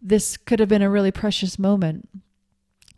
this 0.00 0.36
could 0.36 0.60
have 0.60 0.68
been 0.68 0.82
a 0.82 0.90
really 0.90 1.10
precious 1.10 1.58
moment 1.58 2.08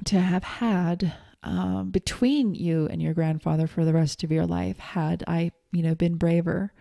to 0.05 0.21
have 0.21 0.45
had 0.45 1.15
um, 1.43 1.91
between 1.91 2.55
you 2.55 2.87
and 2.87 3.01
your 3.01 3.15
grandfather 3.15 3.67
for 3.67 3.85
the 3.85 3.93
rest 3.93 4.25
of 4.25 4.33
your 4.33 4.47
life 4.47 4.79
had 4.79 5.23
I, 5.27 5.53
you 5.73 5.83
know, 5.83 5.95
been 5.95 6.17
braver, 6.17 6.73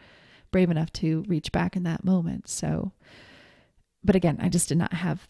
brave 0.51 0.71
enough 0.71 0.91
to 0.93 1.23
reach 1.27 1.51
back 1.51 1.75
in 1.75 1.83
that 1.83 2.03
moment. 2.03 2.47
So, 2.47 2.91
but 4.03 4.15
again, 4.15 4.37
I 4.41 4.49
just 4.49 4.69
did 4.69 4.77
not 4.77 4.93
have 4.93 5.27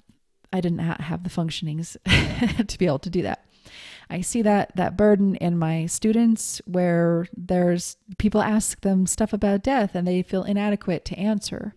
I 0.54 0.62
did 0.62 0.74
not 0.74 1.02
have 1.02 1.24
the 1.24 1.30
functionings 1.30 1.98
to 2.68 2.78
be 2.78 2.86
able 2.86 3.00
to 3.00 3.10
do 3.10 3.24
that. 3.24 3.46
I 4.10 4.22
see 4.22 4.42
that 4.44 4.76
that 4.76 4.96
burden 4.96 5.36
in 5.36 5.58
my 5.58 5.88
students 5.88 6.62
where 6.66 7.28
there's 7.36 7.98
people 8.18 8.42
ask 8.42 8.82
them 8.82 9.08
stuff 9.08 9.34
about 9.34 9.64
death 9.64 9.96
and 9.96 10.08
they 10.08 10.22
feel 10.22 10.44
inadequate 10.44 11.06
to 11.06 11.18
answer. 11.18 11.74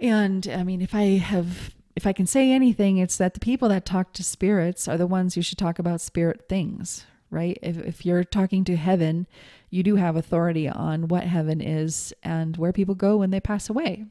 And 0.00 0.46
I 0.46 0.64
mean, 0.64 0.82
if 0.82 0.94
I 0.94 1.16
have 1.16 1.74
if 1.96 2.06
I 2.06 2.12
can 2.12 2.26
say 2.26 2.50
anything, 2.50 2.98
it's 2.98 3.16
that 3.18 3.34
the 3.34 3.40
people 3.40 3.68
that 3.68 3.84
talk 3.84 4.12
to 4.14 4.24
spirits 4.24 4.88
are 4.88 4.96
the 4.96 5.06
ones 5.06 5.34
who 5.34 5.42
should 5.42 5.58
talk 5.58 5.78
about 5.78 6.00
spirit 6.00 6.48
things, 6.48 7.06
right? 7.30 7.58
If 7.62 7.78
if 7.78 8.06
you're 8.06 8.24
talking 8.24 8.64
to 8.64 8.76
heaven, 8.76 9.26
you 9.70 9.82
do 9.82 9.96
have 9.96 10.16
authority 10.16 10.68
on 10.68 11.08
what 11.08 11.24
heaven 11.24 11.60
is 11.60 12.12
and 12.22 12.56
where 12.56 12.72
people 12.72 12.94
go 12.94 13.18
when 13.18 13.30
they 13.30 13.40
pass 13.40 13.68
away. 13.70 14.06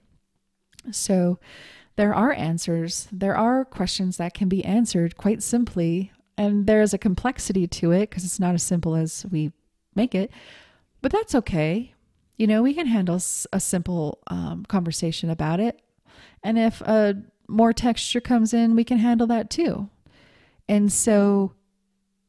So 0.92 1.40
there 1.96 2.14
are 2.14 2.34
answers. 2.34 3.08
There 3.12 3.36
are 3.36 3.66
questions 3.66 4.18
that 4.18 4.34
can 4.34 4.50
be 4.50 4.66
answered 4.66 5.18
quite 5.18 5.44
simply 5.44 6.12
and 6.38 6.66
there's 6.66 6.94
a 6.94 6.98
complexity 6.98 7.68
to 7.68 7.92
it 7.92 8.10
because 8.10 8.24
it's 8.24 8.40
not 8.40 8.56
as 8.56 8.64
simple 8.64 8.96
as 8.96 9.26
we 9.32 9.52
make 9.96 10.16
it, 10.16 10.32
but 11.02 11.12
that's 11.12 11.36
okay. 11.36 11.94
You 12.38 12.48
know, 12.48 12.64
we 12.64 12.74
can 12.74 12.88
handle 12.88 13.16
a 13.54 13.60
simple 13.60 14.20
um, 14.28 14.66
conversation 14.68 15.30
about 15.30 15.60
it. 15.60 15.80
And 16.44 16.58
if 16.58 16.82
a 16.82 17.22
more 17.48 17.74
texture 17.74 18.22
comes 18.22 18.54
in, 18.54 18.76
we 18.76 18.84
can 18.84 18.98
handle 18.98 19.28
that 19.28 19.50
too. 19.50 19.90
And 20.68 20.92
so, 20.92 21.54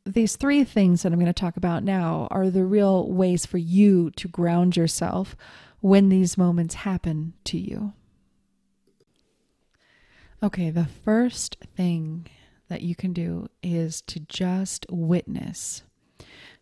these 0.07 0.37
three 0.37 0.65
things 0.65 1.03
that 1.03 1.13
I'm 1.13 1.19
going 1.19 1.27
to 1.27 1.33
talk 1.33 1.57
about 1.57 1.83
now 1.83 2.29
are 2.31 2.51
the 2.51 2.65
real 2.65 3.11
ways 3.11 3.47
for 3.47 3.57
you 3.57 4.11
to 4.13 4.29
ground 4.29 4.77
yourself 4.77 5.35
when 5.81 6.11
these 6.11 6.37
moments 6.37 6.75
happen 6.75 7.33
to 7.45 7.59
you. 7.59 7.95
Okay, 10.43 10.69
the 10.69 10.85
first 10.85 11.57
thing 11.75 12.27
that 12.69 12.83
you 12.83 12.95
can 12.95 13.15
do 13.15 13.49
is 13.63 14.03
to 14.03 14.21
just 14.21 14.85
witness. 14.91 15.83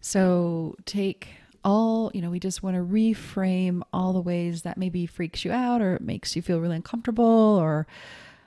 So 0.00 0.76
take 0.84 1.28
all, 1.64 2.10
you 2.14 2.20
know, 2.22 2.30
we 2.30 2.40
just 2.40 2.62
want 2.62 2.76
to 2.76 2.82
reframe 2.82 3.82
all 3.92 4.12
the 4.12 4.20
ways 4.20 4.62
that 4.62 4.78
maybe 4.78 5.06
freaks 5.06 5.44
you 5.44 5.52
out 5.52 5.80
or 5.80 5.94
it 5.94 6.02
makes 6.02 6.36
you 6.36 6.42
feel 6.42 6.60
really 6.60 6.76
uncomfortable 6.76 7.24
or 7.24 7.86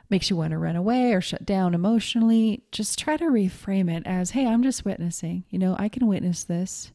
makes 0.09 0.29
you 0.29 0.35
want 0.35 0.51
to 0.51 0.57
run 0.57 0.75
away 0.75 1.13
or 1.13 1.21
shut 1.21 1.45
down 1.45 1.73
emotionally. 1.73 2.63
Just 2.71 2.99
try 2.99 3.17
to 3.17 3.25
reframe 3.25 3.89
it 3.89 4.03
as, 4.05 4.31
hey, 4.31 4.45
I'm 4.45 4.63
just 4.63 4.85
witnessing. 4.85 5.43
You 5.49 5.59
know, 5.59 5.75
I 5.79 5.89
can 5.89 6.07
witness 6.07 6.43
this. 6.43 6.91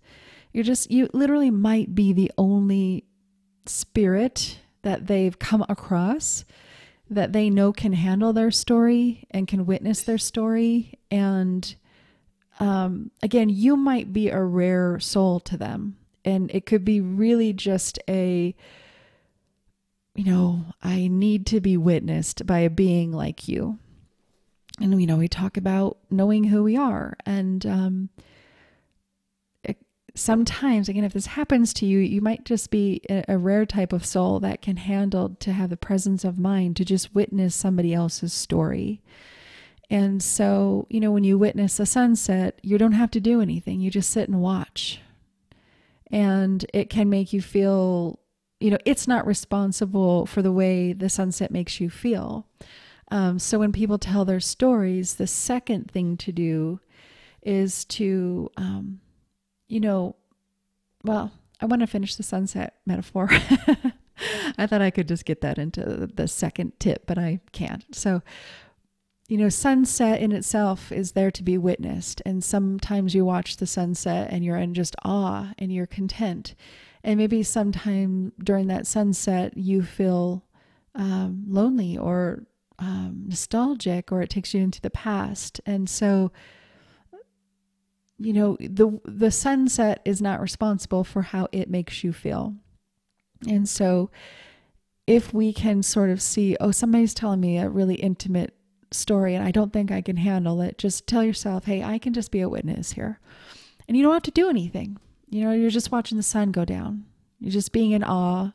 You're 0.52 0.64
just, 0.64 0.90
you 0.90 1.08
literally 1.12 1.50
might 1.50 1.94
be 1.94 2.12
the 2.12 2.30
only 2.38 3.04
spirit 3.66 4.58
that 4.82 5.06
they've 5.06 5.38
come 5.38 5.64
across 5.68 6.44
that 7.08 7.32
they 7.32 7.50
know 7.50 7.72
can 7.72 7.92
handle 7.92 8.32
their 8.32 8.50
story 8.50 9.26
and 9.30 9.48
can 9.48 9.66
witness 9.66 10.02
their 10.02 10.18
story. 10.18 10.94
And 11.10 11.74
um, 12.60 13.10
again, 13.22 13.48
you 13.48 13.76
might 13.76 14.12
be 14.12 14.28
a 14.28 14.40
rare 14.42 15.00
soul 15.00 15.40
to 15.40 15.56
them. 15.56 15.96
And 16.24 16.50
it 16.52 16.66
could 16.66 16.84
be 16.84 17.00
really 17.00 17.52
just 17.52 17.98
a, 18.08 18.54
you 20.14 20.24
know, 20.24 20.64
I 20.82 21.08
need 21.08 21.46
to 21.46 21.60
be 21.60 21.76
witnessed 21.76 22.46
by 22.46 22.60
a 22.60 22.70
being 22.70 23.12
like 23.12 23.48
you. 23.48 23.78
And, 24.80 25.00
you 25.00 25.06
know, 25.06 25.16
we 25.16 25.28
talk 25.28 25.56
about 25.56 25.98
knowing 26.10 26.44
who 26.44 26.62
we 26.62 26.76
are. 26.76 27.16
And, 27.26 27.64
um, 27.66 28.08
sometimes 30.14 30.88
again 30.88 31.04
if 31.04 31.12
this 31.12 31.26
happens 31.26 31.72
to 31.72 31.86
you 31.86 31.98
you 31.98 32.20
might 32.20 32.44
just 32.44 32.70
be 32.70 33.00
a, 33.08 33.24
a, 33.28 33.38
rare 33.38 33.64
type 33.64 33.92
of 33.92 34.04
soul 34.04 34.40
that 34.40 34.60
can 34.60 34.76
handle 34.76 35.36
to 35.38 35.52
have 35.52 35.70
the 35.70 35.76
presence 35.76 36.24
of 36.24 36.38
mind 36.38 36.76
to 36.76 36.84
just 36.84 37.14
witness 37.14 37.54
somebody 37.54 37.94
else's 37.94 38.32
story 38.32 39.00
and 39.88 40.22
so 40.22 40.86
you 40.90 41.00
know 41.00 41.10
when 41.10 41.24
you 41.24 41.38
witness 41.38 41.78
a 41.78 41.86
sunset 41.86 42.58
you 42.62 42.76
don't 42.76 42.92
have 42.92 43.10
to 43.10 43.20
do 43.20 43.40
anything 43.40 43.80
you 43.80 43.90
just 43.90 44.10
sit 44.10 44.28
and 44.28 44.40
watch 44.40 45.00
and 46.10 46.66
it 46.74 46.90
can 46.90 47.08
make 47.08 47.32
you 47.32 47.40
feel 47.40 48.18
you 48.60 48.70
know 48.70 48.78
it's 48.84 49.08
not 49.08 49.26
responsible 49.26 50.26
for 50.26 50.42
the 50.42 50.52
way 50.52 50.92
the 50.92 51.08
sunset 51.08 51.50
makes 51.50 51.80
you 51.80 51.90
feel 51.90 52.46
um, 53.12 53.38
so 53.38 53.58
when 53.58 53.72
people 53.72 53.98
tell 53.98 54.24
their 54.24 54.40
stories 54.40 55.16
the 55.16 55.26
second 55.26 55.90
thing 55.90 56.16
to 56.16 56.30
do 56.30 56.78
is 57.42 57.84
to 57.86 58.50
um, 58.56 59.00
you 59.70 59.80
know, 59.80 60.16
well, 61.04 61.30
I 61.60 61.66
want 61.66 61.80
to 61.80 61.86
finish 61.86 62.16
the 62.16 62.24
sunset 62.24 62.74
metaphor. 62.84 63.28
I 64.58 64.66
thought 64.66 64.82
I 64.82 64.90
could 64.90 65.08
just 65.08 65.24
get 65.24 65.40
that 65.42 65.58
into 65.58 66.08
the 66.12 66.28
second 66.28 66.72
tip, 66.80 67.06
but 67.06 67.16
I 67.16 67.40
can't. 67.52 67.84
So, 67.94 68.20
you 69.28 69.38
know, 69.38 69.48
sunset 69.48 70.20
in 70.20 70.32
itself 70.32 70.90
is 70.90 71.12
there 71.12 71.30
to 71.30 71.42
be 71.42 71.56
witnessed. 71.56 72.20
And 72.26 72.42
sometimes 72.42 73.14
you 73.14 73.24
watch 73.24 73.56
the 73.56 73.66
sunset 73.66 74.28
and 74.30 74.44
you're 74.44 74.56
in 74.56 74.74
just 74.74 74.96
awe 75.04 75.52
and 75.56 75.72
you're 75.72 75.86
content. 75.86 76.56
And 77.02 77.18
maybe 77.18 77.42
sometime 77.42 78.32
during 78.42 78.66
that 78.68 78.86
sunset, 78.86 79.56
you 79.56 79.82
feel 79.82 80.44
um, 80.94 81.44
lonely 81.48 81.96
or 81.96 82.44
um, 82.78 83.24
nostalgic 83.26 84.12
or 84.12 84.22
it 84.22 84.30
takes 84.30 84.52
you 84.52 84.60
into 84.62 84.80
the 84.80 84.90
past. 84.90 85.60
And 85.66 85.88
so, 85.88 86.32
you 88.22 88.34
know 88.34 88.58
the 88.60 89.00
the 89.06 89.30
sunset 89.30 90.02
is 90.04 90.20
not 90.20 90.42
responsible 90.42 91.04
for 91.04 91.22
how 91.22 91.48
it 91.52 91.70
makes 91.70 92.04
you 92.04 92.12
feel. 92.12 92.54
And 93.48 93.66
so 93.66 94.10
if 95.06 95.32
we 95.32 95.52
can 95.52 95.82
sort 95.82 96.10
of 96.10 96.20
see 96.20 96.56
oh 96.60 96.70
somebody's 96.70 97.14
telling 97.14 97.40
me 97.40 97.58
a 97.58 97.68
really 97.68 97.96
intimate 97.96 98.54
story 98.92 99.34
and 99.34 99.44
i 99.44 99.50
don't 99.50 99.72
think 99.72 99.90
i 99.90 100.00
can 100.00 100.16
handle 100.16 100.60
it 100.60 100.76
just 100.76 101.06
tell 101.06 101.22
yourself 101.22 101.64
hey 101.64 101.82
i 101.82 101.96
can 101.96 102.12
just 102.12 102.30
be 102.30 102.40
a 102.40 102.48
witness 102.48 102.92
here. 102.92 103.20
And 103.88 103.96
you 103.96 104.04
don't 104.04 104.12
have 104.12 104.22
to 104.24 104.30
do 104.30 104.48
anything 104.48 104.98
you 105.30 105.44
know 105.44 105.52
you're 105.52 105.70
just 105.70 105.90
watching 105.90 106.16
the 106.16 106.22
sun 106.22 106.50
go 106.50 106.64
down 106.64 107.04
you're 107.38 107.52
just 107.52 107.72
being 107.72 107.92
in 107.92 108.04
awe 108.04 108.52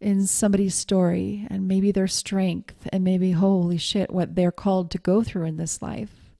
in 0.00 0.26
somebody's 0.26 0.74
story 0.74 1.46
and 1.50 1.66
maybe 1.66 1.90
their 1.90 2.06
strength 2.06 2.86
and 2.92 3.02
maybe 3.02 3.32
holy 3.32 3.78
shit 3.78 4.10
what 4.10 4.34
they're 4.34 4.52
called 4.52 4.90
to 4.90 4.98
go 4.98 5.22
through 5.22 5.44
in 5.44 5.56
this 5.56 5.82
life 5.82 6.30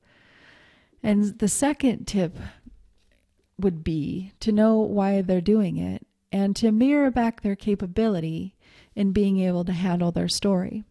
and 1.03 1.39
the 1.39 1.49
second 1.49 2.07
tip 2.07 2.37
would 3.59 3.85
be 3.85 4.33
to 4.41 4.53
know 4.53 4.79
why 4.79 5.23
they're 5.23 5.41
doing 5.41 5.77
it 5.77 6.07
and 6.33 6.57
to 6.57 6.73
mirror 6.73 7.11
back 7.11 7.43
their 7.43 7.55
capability 7.55 8.57
in 8.97 9.13
being 9.13 9.39
able 9.39 9.65
to 9.65 9.73
handle 9.73 10.11
their 10.11 10.29
story. 10.29 10.83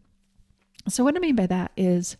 So, 0.88 1.04
what 1.04 1.16
I 1.16 1.18
mean 1.18 1.36
by 1.36 1.46
that 1.46 1.72
is, 1.76 2.16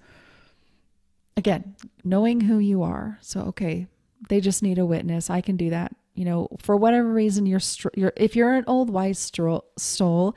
again, 1.36 1.76
knowing 2.02 2.42
who 2.42 2.58
you 2.58 2.82
are. 2.82 3.18
So, 3.20 3.40
okay, 3.42 3.86
they 4.28 4.40
just 4.40 4.62
need 4.62 4.78
a 4.78 4.86
witness. 4.86 5.30
I 5.30 5.40
can 5.40 5.56
do 5.56 5.70
that. 5.70 5.94
You 6.14 6.24
know, 6.24 6.48
for 6.60 6.76
whatever 6.76 7.12
reason, 7.12 7.44
you're, 7.44 7.60
you're 7.94 8.12
if 8.16 8.36
you're 8.36 8.54
an 8.54 8.64
old 8.68 8.88
wise 8.88 9.32
soul, 9.76 10.36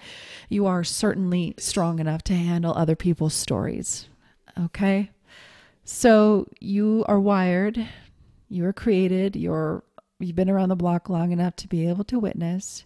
you 0.49 0.65
are 0.65 0.83
certainly 0.83 1.53
strong 1.59 1.99
enough 1.99 2.23
to 2.23 2.33
handle 2.33 2.73
other 2.73 2.95
people's 2.95 3.35
stories. 3.35 4.09
Okay, 4.59 5.11
so 5.83 6.47
you 6.59 7.05
are 7.07 7.19
wired, 7.19 7.87
you 8.49 8.65
are 8.65 8.73
created, 8.73 9.35
you're 9.35 9.83
you've 10.19 10.35
been 10.35 10.49
around 10.49 10.69
the 10.69 10.75
block 10.75 11.09
long 11.09 11.31
enough 11.31 11.55
to 11.57 11.67
be 11.67 11.87
able 11.87 12.03
to 12.05 12.17
witness. 12.17 12.85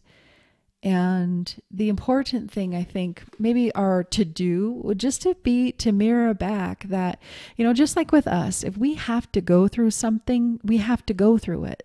And 0.83 1.61
the 1.69 1.89
important 1.89 2.51
thing 2.51 2.75
I 2.75 2.83
think 2.83 3.23
maybe 3.37 3.73
are 3.73 4.03
to 4.05 4.25
do 4.25 4.71
would 4.83 4.97
just 4.97 5.21
to 5.21 5.35
be 5.43 5.71
to 5.73 5.91
mirror 5.91 6.33
back 6.33 6.85
that, 6.85 7.21
you 7.55 7.63
know, 7.63 7.73
just 7.73 7.95
like 7.95 8.11
with 8.11 8.27
us, 8.27 8.63
if 8.63 8.77
we 8.77 8.95
have 8.95 9.31
to 9.33 9.41
go 9.41 9.67
through 9.67 9.91
something, 9.91 10.59
we 10.63 10.77
have 10.77 11.05
to 11.05 11.13
go 11.13 11.37
through 11.37 11.65
it. 11.65 11.83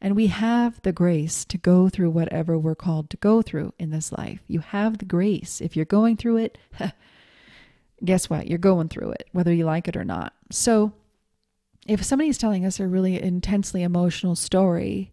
And 0.00 0.16
we 0.16 0.28
have 0.28 0.80
the 0.82 0.92
grace 0.92 1.44
to 1.46 1.58
go 1.58 1.88
through 1.88 2.10
whatever 2.10 2.58
we're 2.58 2.74
called 2.74 3.10
to 3.10 3.16
go 3.16 3.42
through 3.42 3.74
in 3.78 3.90
this 3.90 4.12
life. 4.12 4.40
You 4.46 4.60
have 4.60 4.98
the 4.98 5.04
grace. 5.04 5.60
If 5.60 5.76
you're 5.76 5.84
going 5.84 6.16
through 6.16 6.38
it, 6.38 6.58
guess 8.04 8.30
what? 8.30 8.46
You're 8.46 8.58
going 8.58 8.88
through 8.88 9.12
it, 9.12 9.28
whether 9.32 9.52
you 9.52 9.64
like 9.64 9.88
it 9.88 9.96
or 9.96 10.04
not. 10.04 10.34
So, 10.50 10.92
if 11.86 12.04
somebody's 12.04 12.38
telling 12.38 12.66
us 12.66 12.78
a 12.78 12.86
really 12.86 13.20
intensely 13.20 13.82
emotional 13.82 14.36
story, 14.36 15.10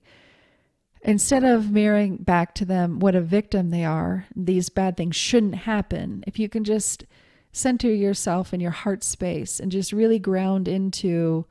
instead 1.02 1.44
of 1.44 1.72
mirroring 1.72 2.18
back 2.18 2.54
to 2.56 2.66
them 2.66 3.00
what 3.00 3.16
a 3.16 3.22
victim 3.22 3.70
they 3.70 3.86
are, 3.86 4.26
these 4.36 4.70
bad 4.70 4.98
things 4.98 5.16
shouldn't 5.16 5.56
happen, 5.56 6.24
if 6.28 6.38
you 6.38 6.50
can 6.50 6.66
just 6.66 7.06
center 7.54 7.88
yourself 7.88 8.54
in 8.54 8.60
your 8.60 8.72
heart 8.72 9.04
space 9.04 9.62
and 9.62 9.72
just 9.72 9.94
really 9.94 10.20
ground 10.20 10.68
into, 10.68 11.46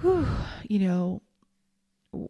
whew, 0.00 0.26
you 0.68 0.80
know, 0.80 1.22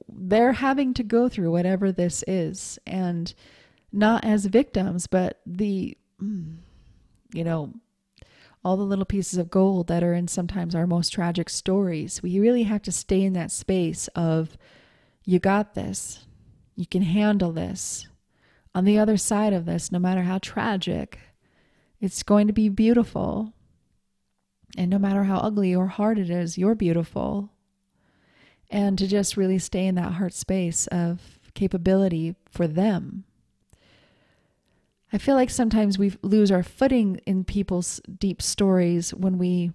they're 0.08 0.52
having 0.52 0.94
to 0.94 1.02
go 1.02 1.28
through 1.28 1.50
whatever 1.50 1.92
this 1.92 2.24
is, 2.26 2.78
and 2.86 3.34
not 3.92 4.24
as 4.24 4.46
victims, 4.46 5.06
but 5.06 5.40
the. 5.46 5.96
Mm, 6.22 6.56
you 7.32 7.42
know, 7.42 7.72
all 8.64 8.76
the 8.76 8.84
little 8.84 9.04
pieces 9.04 9.38
of 9.40 9.50
gold 9.50 9.88
that 9.88 10.04
are 10.04 10.14
in 10.14 10.28
sometimes 10.28 10.72
our 10.72 10.86
most 10.86 11.10
tragic 11.10 11.50
stories. 11.50 12.22
We 12.22 12.38
really 12.38 12.62
have 12.62 12.80
to 12.82 12.92
stay 12.92 13.22
in 13.22 13.32
that 13.32 13.50
space 13.50 14.06
of, 14.14 14.56
you 15.24 15.40
got 15.40 15.74
this, 15.74 16.26
you 16.76 16.86
can 16.86 17.02
handle 17.02 17.50
this. 17.50 18.06
On 18.72 18.84
the 18.84 19.00
other 19.00 19.16
side 19.16 19.52
of 19.52 19.64
this, 19.64 19.90
no 19.90 19.98
matter 19.98 20.22
how 20.22 20.38
tragic, 20.38 21.18
It's 22.04 22.22
going 22.22 22.48
to 22.48 22.52
be 22.52 22.68
beautiful. 22.68 23.54
And 24.76 24.90
no 24.90 24.98
matter 24.98 25.24
how 25.24 25.38
ugly 25.38 25.74
or 25.74 25.86
hard 25.86 26.18
it 26.18 26.28
is, 26.28 26.58
you're 26.58 26.74
beautiful. 26.74 27.50
And 28.70 28.98
to 28.98 29.06
just 29.06 29.36
really 29.36 29.58
stay 29.58 29.86
in 29.86 29.94
that 29.96 30.14
heart 30.14 30.32
space 30.32 30.86
of 30.88 31.38
capability 31.54 32.34
for 32.50 32.66
them. 32.66 33.24
I 35.12 35.18
feel 35.18 35.36
like 35.36 35.50
sometimes 35.50 35.96
we 35.96 36.16
lose 36.22 36.50
our 36.50 36.64
footing 36.64 37.20
in 37.24 37.44
people's 37.44 38.00
deep 38.18 38.42
stories 38.42 39.14
when 39.14 39.38
we 39.38 39.72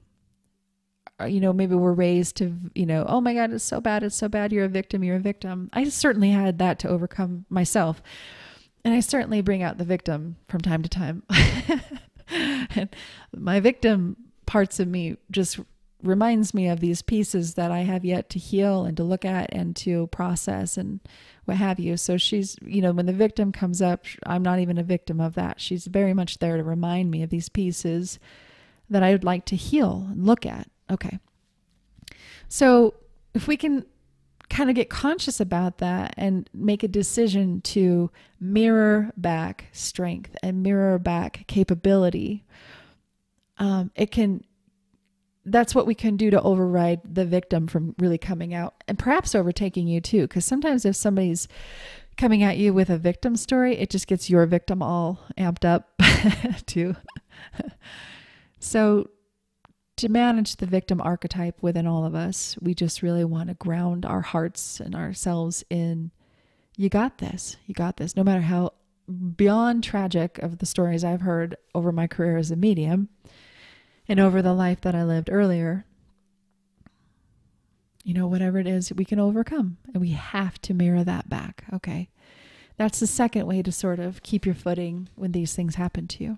uh, 1.22 1.26
you 1.26 1.40
know, 1.40 1.52
maybe 1.52 1.76
we're 1.76 1.92
raised 1.92 2.38
to, 2.38 2.56
you 2.74 2.86
know, 2.86 3.06
oh 3.08 3.20
my 3.20 3.34
God, 3.34 3.52
it's 3.52 3.64
so 3.64 3.82
bad, 3.82 4.04
it's 4.04 4.16
so 4.16 4.30
bad, 4.30 4.54
you're 4.54 4.66
a 4.66 4.70
victim, 4.70 5.04
you're 5.04 5.18
a 5.18 5.20
victim. 5.20 5.70
I 5.74 5.84
certainly 5.86 6.32
had 6.32 6.60
that 6.60 6.80
to 6.80 6.88
overcome 6.88 7.46
myself. 7.50 8.02
And 8.86 8.94
I 8.94 9.02
certainly 9.02 9.42
bring 9.42 9.62
out 9.62 9.78
the 9.78 9.84
victim 9.84 10.38
from 10.48 10.62
time 10.62 10.82
to 10.82 10.90
time. 10.90 11.24
and 12.30 12.90
my 13.36 13.60
victim 13.60 14.16
parts 14.46 14.80
of 14.80 14.88
me 14.88 15.18
just 15.30 15.60
reminds 16.02 16.54
me 16.54 16.68
of 16.70 16.80
these 16.80 17.02
pieces 17.02 17.56
that 17.56 17.72
I 17.72 17.80
have 17.80 18.06
yet 18.06 18.30
to 18.30 18.40
heal 18.40 18.86
and 18.86 18.96
to 18.98 19.04
look 19.04 19.26
at 19.26 19.54
and 19.54 19.76
to 19.78 20.08
process 20.08 20.78
and 20.78 21.02
what 21.46 21.58
have 21.58 21.80
you. 21.80 21.98
So 21.98 22.18
she's, 22.18 22.56
you 22.62 22.82
know, 22.82 22.94
when 22.94 23.06
the 23.06 23.14
victim 23.14 23.52
comes 23.52 23.82
up, 23.82 24.06
I'm 24.26 24.42
not 24.42 24.60
even 24.60 24.78
a 24.78 24.84
victim 24.84 25.20
of 25.20 25.36
that. 25.36 25.60
She's 25.60 25.88
very 25.88 26.14
much 26.14 26.40
there 26.40 26.58
to 26.58 26.64
remind 26.64 27.12
me 27.12 27.22
of 27.22 27.30
these 27.30 27.50
pieces 27.50 28.18
that 28.90 29.04
I 29.04 29.12
would 29.12 29.24
like 29.24 29.46
to 29.46 29.56
heal 29.56 30.08
and 30.10 30.26
look 30.26 30.46
at. 30.46 30.70
Okay. 30.90 31.20
So 32.48 32.96
if 33.34 33.48
we 33.48 33.58
can 33.58 33.86
kind 34.50 34.70
of 34.70 34.76
get 34.76 34.90
conscious 34.90 35.40
about 35.40 35.78
that 35.78 36.14
and 36.18 36.50
make 36.54 36.82
a 36.82 36.88
decision 36.88 37.62
to 37.62 38.10
mirror 38.40 39.12
back 39.16 39.66
strength 39.74 40.36
and 40.42 40.64
mirror 40.64 40.98
back 40.98 41.44
capability, 41.48 42.46
um, 43.58 43.92
it 43.96 44.12
can. 44.12 44.44
That's 45.52 45.74
what 45.74 45.88
we 45.88 45.96
can 45.96 46.18
do 46.18 46.30
to 46.30 46.42
override 46.42 47.02
the 47.04 47.26
victim 47.26 47.68
from 47.68 47.96
really 48.00 48.18
coming 48.18 48.54
out 48.54 48.76
and 48.88 48.98
perhaps 48.98 49.36
overtaking 49.36 49.88
you 49.88 50.02
too. 50.02 50.24
Because 50.24 50.46
sometimes 50.46 50.86
if 50.86 50.96
somebody's 50.96 51.48
coming 52.18 52.44
at 52.44 52.58
you 52.58 52.74
with 52.74 52.90
a 52.90 52.98
victim 52.98 53.36
story, 53.36 53.78
it 53.78 53.90
just 53.90 54.08
gets 54.08 54.30
your 54.30 54.46
victim 54.46 54.82
all 54.82 55.20
amped 55.38 55.66
up 55.66 55.90
too. 56.66 56.96
so 58.60 59.10
to 59.98 60.10
manage 60.10 60.58
the 60.58 60.66
victim 60.66 61.02
archetype 61.02 61.62
within 61.62 61.88
all 61.88 62.06
of 62.06 62.16
us, 62.16 62.58
we 62.62 62.74
just 62.74 63.02
really 63.02 63.26
want 63.26 63.50
to 63.50 63.56
ground 63.56 64.06
our 64.06 64.22
hearts 64.22 64.80
and 64.80 64.96
ourselves 64.96 65.64
in 65.70 66.12
you 66.78 66.88
got 66.88 67.18
this. 67.18 67.58
You 67.66 67.74
got 67.74 67.98
this. 67.98 68.16
No 68.16 68.24
matter 68.24 68.40
how 68.40 68.72
beyond 69.36 69.84
tragic 69.84 70.38
of 70.38 70.60
the 70.60 70.66
stories 70.66 71.04
I've 71.04 71.22
heard 71.22 71.58
over 71.76 71.92
my 71.92 72.08
career 72.08 72.38
as 72.38 72.52
a 72.52 72.56
medium 72.56 73.10
and 74.10 74.20
over 74.20 74.42
the 74.42 74.54
life 74.54 74.82
that 74.82 74.96
I 74.96 75.04
lived 75.04 75.30
earlier, 75.32 75.86
you 78.04 78.14
know, 78.14 78.28
whatever 78.28 78.58
it 78.58 78.68
is, 78.68 78.92
we 78.92 79.06
can 79.06 79.20
overcome. 79.20 79.78
And 79.94 80.02
we 80.02 80.12
have 80.12 80.60
to 80.64 80.74
mirror 80.74 81.04
that 81.04 81.30
back. 81.30 81.64
Okay. 81.72 82.10
That's 82.76 83.00
the 83.00 83.08
second 83.08 83.46
way 83.46 83.62
to 83.62 83.72
sort 83.72 84.00
of 84.00 84.24
keep 84.24 84.46
your 84.46 84.56
footing 84.56 85.10
when 85.16 85.32
these 85.32 85.54
things 85.54 85.76
happen 85.76 86.08
to 86.08 86.24
you. 86.24 86.38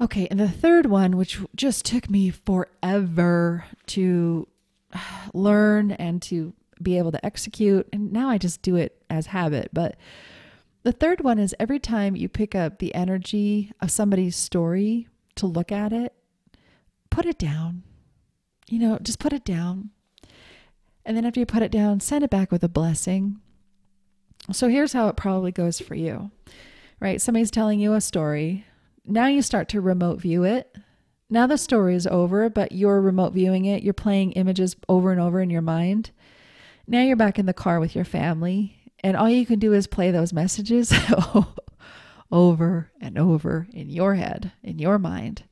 Okay, 0.00 0.26
and 0.30 0.40
the 0.40 0.48
third 0.48 0.86
one, 0.86 1.18
which 1.18 1.40
just 1.54 1.84
took 1.84 2.08
me 2.08 2.30
forever 2.30 3.66
to 3.88 4.48
learn 5.34 5.90
and 5.90 6.22
to 6.22 6.54
be 6.80 6.96
able 6.96 7.12
to 7.12 7.26
execute, 7.26 7.86
and 7.92 8.10
now 8.10 8.30
I 8.30 8.38
just 8.38 8.62
do 8.62 8.76
it 8.76 9.02
as 9.10 9.26
habit. 9.26 9.68
But 9.74 9.96
the 10.82 10.92
third 10.92 11.20
one 11.20 11.38
is 11.38 11.54
every 11.60 11.78
time 11.78 12.16
you 12.16 12.30
pick 12.30 12.54
up 12.54 12.78
the 12.78 12.94
energy 12.94 13.72
of 13.82 13.90
somebody's 13.90 14.36
story 14.36 15.08
to 15.36 15.46
look 15.46 15.72
at 15.72 15.92
it, 15.92 16.14
put 17.10 17.26
it 17.26 17.38
down. 17.38 17.82
You 18.68 18.78
know, 18.78 18.98
just 19.02 19.18
put 19.18 19.32
it 19.32 19.44
down. 19.44 19.90
And 21.04 21.16
then 21.16 21.24
after 21.24 21.40
you 21.40 21.46
put 21.46 21.62
it 21.62 21.72
down, 21.72 22.00
send 22.00 22.24
it 22.24 22.30
back 22.30 22.52
with 22.52 22.62
a 22.62 22.68
blessing. 22.68 23.40
So 24.52 24.68
here's 24.68 24.92
how 24.92 25.08
it 25.08 25.16
probably 25.16 25.52
goes 25.52 25.80
for 25.80 25.94
you, 25.94 26.30
right? 27.00 27.20
Somebody's 27.20 27.50
telling 27.50 27.80
you 27.80 27.94
a 27.94 28.00
story 28.00 28.64
now 29.04 29.26
you 29.26 29.42
start 29.42 29.68
to 29.70 29.80
remote 29.80 30.20
view 30.20 30.44
it. 30.44 30.76
Now 31.28 31.46
the 31.46 31.58
story 31.58 31.94
is 31.94 32.06
over, 32.06 32.48
but 32.48 32.72
you're 32.72 33.00
remote 33.00 33.32
viewing 33.32 33.64
it. 33.64 33.82
You're 33.82 33.94
playing 33.94 34.32
images 34.32 34.76
over 34.88 35.12
and 35.12 35.20
over 35.20 35.40
in 35.40 35.50
your 35.50 35.62
mind. 35.62 36.10
Now 36.86 37.02
you're 37.02 37.16
back 37.16 37.38
in 37.38 37.46
the 37.46 37.52
car 37.52 37.78
with 37.80 37.94
your 37.94 38.04
family, 38.04 38.76
and 39.02 39.16
all 39.16 39.28
you 39.28 39.46
can 39.46 39.58
do 39.58 39.72
is 39.72 39.86
play 39.86 40.10
those 40.10 40.32
messages 40.32 40.92
over 42.32 42.90
and 43.00 43.18
over 43.18 43.66
in 43.72 43.90
your 43.90 44.14
head, 44.14 44.52
in 44.62 44.78
your 44.78 44.98
mind. 44.98 45.44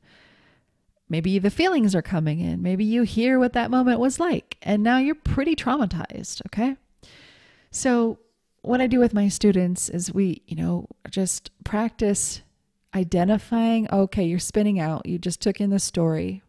Maybe 1.09 1.39
the 1.39 1.49
feelings 1.49 1.95
are 1.95 2.01
coming 2.01 2.39
in. 2.39 2.61
Maybe 2.61 2.85
you 2.85 3.03
hear 3.03 3.39
what 3.39 3.53
that 3.53 3.71
moment 3.71 3.99
was 3.99 4.19
like, 4.19 4.57
and 4.61 4.83
now 4.83 4.97
you're 4.99 5.15
pretty 5.15 5.55
traumatized, 5.55 6.41
okay? 6.47 6.75
So, 7.71 8.19
what 8.61 8.81
I 8.81 8.87
do 8.87 8.99
with 8.99 9.13
my 9.13 9.29
students 9.29 9.89
is 9.89 10.13
we, 10.13 10.41
you 10.45 10.55
know, 10.55 10.87
just 11.09 11.49
practice 11.63 12.41
identifying, 12.93 13.89
okay, 13.91 14.23
you're 14.23 14.39
spinning 14.39 14.79
out. 14.79 15.05
You 15.05 15.17
just 15.17 15.41
took 15.41 15.61
in 15.61 15.69
the 15.69 15.79
story. 15.79 16.41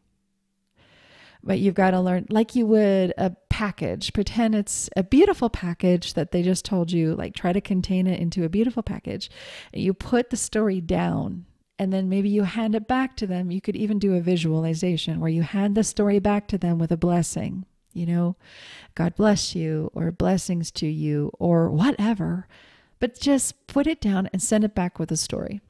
But 1.42 1.58
you've 1.58 1.74
got 1.74 1.92
to 1.92 2.00
learn, 2.00 2.26
like 2.28 2.54
you 2.54 2.66
would 2.66 3.14
a 3.16 3.34
package, 3.48 4.12
pretend 4.12 4.54
it's 4.54 4.90
a 4.96 5.02
beautiful 5.02 5.48
package 5.48 6.14
that 6.14 6.32
they 6.32 6.42
just 6.42 6.64
told 6.64 6.92
you, 6.92 7.14
like 7.14 7.34
try 7.34 7.52
to 7.52 7.60
contain 7.60 8.06
it 8.06 8.20
into 8.20 8.44
a 8.44 8.48
beautiful 8.50 8.82
package. 8.82 9.30
You 9.72 9.94
put 9.94 10.30
the 10.30 10.36
story 10.36 10.80
down 10.80 11.46
and 11.78 11.94
then 11.94 12.10
maybe 12.10 12.28
you 12.28 12.42
hand 12.42 12.74
it 12.74 12.86
back 12.86 13.16
to 13.16 13.26
them. 13.26 13.50
You 13.50 13.62
could 13.62 13.74
even 13.74 13.98
do 13.98 14.14
a 14.14 14.20
visualization 14.20 15.18
where 15.18 15.30
you 15.30 15.42
hand 15.42 15.74
the 15.74 15.82
story 15.82 16.18
back 16.18 16.46
to 16.48 16.58
them 16.58 16.78
with 16.78 16.92
a 16.92 16.96
blessing, 16.98 17.64
you 17.94 18.04
know, 18.04 18.36
God 18.94 19.14
bless 19.14 19.54
you, 19.54 19.90
or 19.94 20.10
blessings 20.12 20.70
to 20.72 20.86
you, 20.86 21.30
or 21.38 21.70
whatever. 21.70 22.46
But 22.98 23.18
just 23.18 23.66
put 23.66 23.86
it 23.86 23.98
down 23.98 24.28
and 24.30 24.42
send 24.42 24.62
it 24.62 24.74
back 24.74 24.98
with 24.98 25.10
a 25.10 25.16
story. 25.16 25.62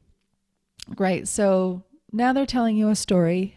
Right. 0.99 1.29
So 1.29 1.85
now 2.13 2.33
they're 2.33 2.45
telling 2.45 2.77
you 2.77 2.89
a 2.89 2.97
story 2.97 3.57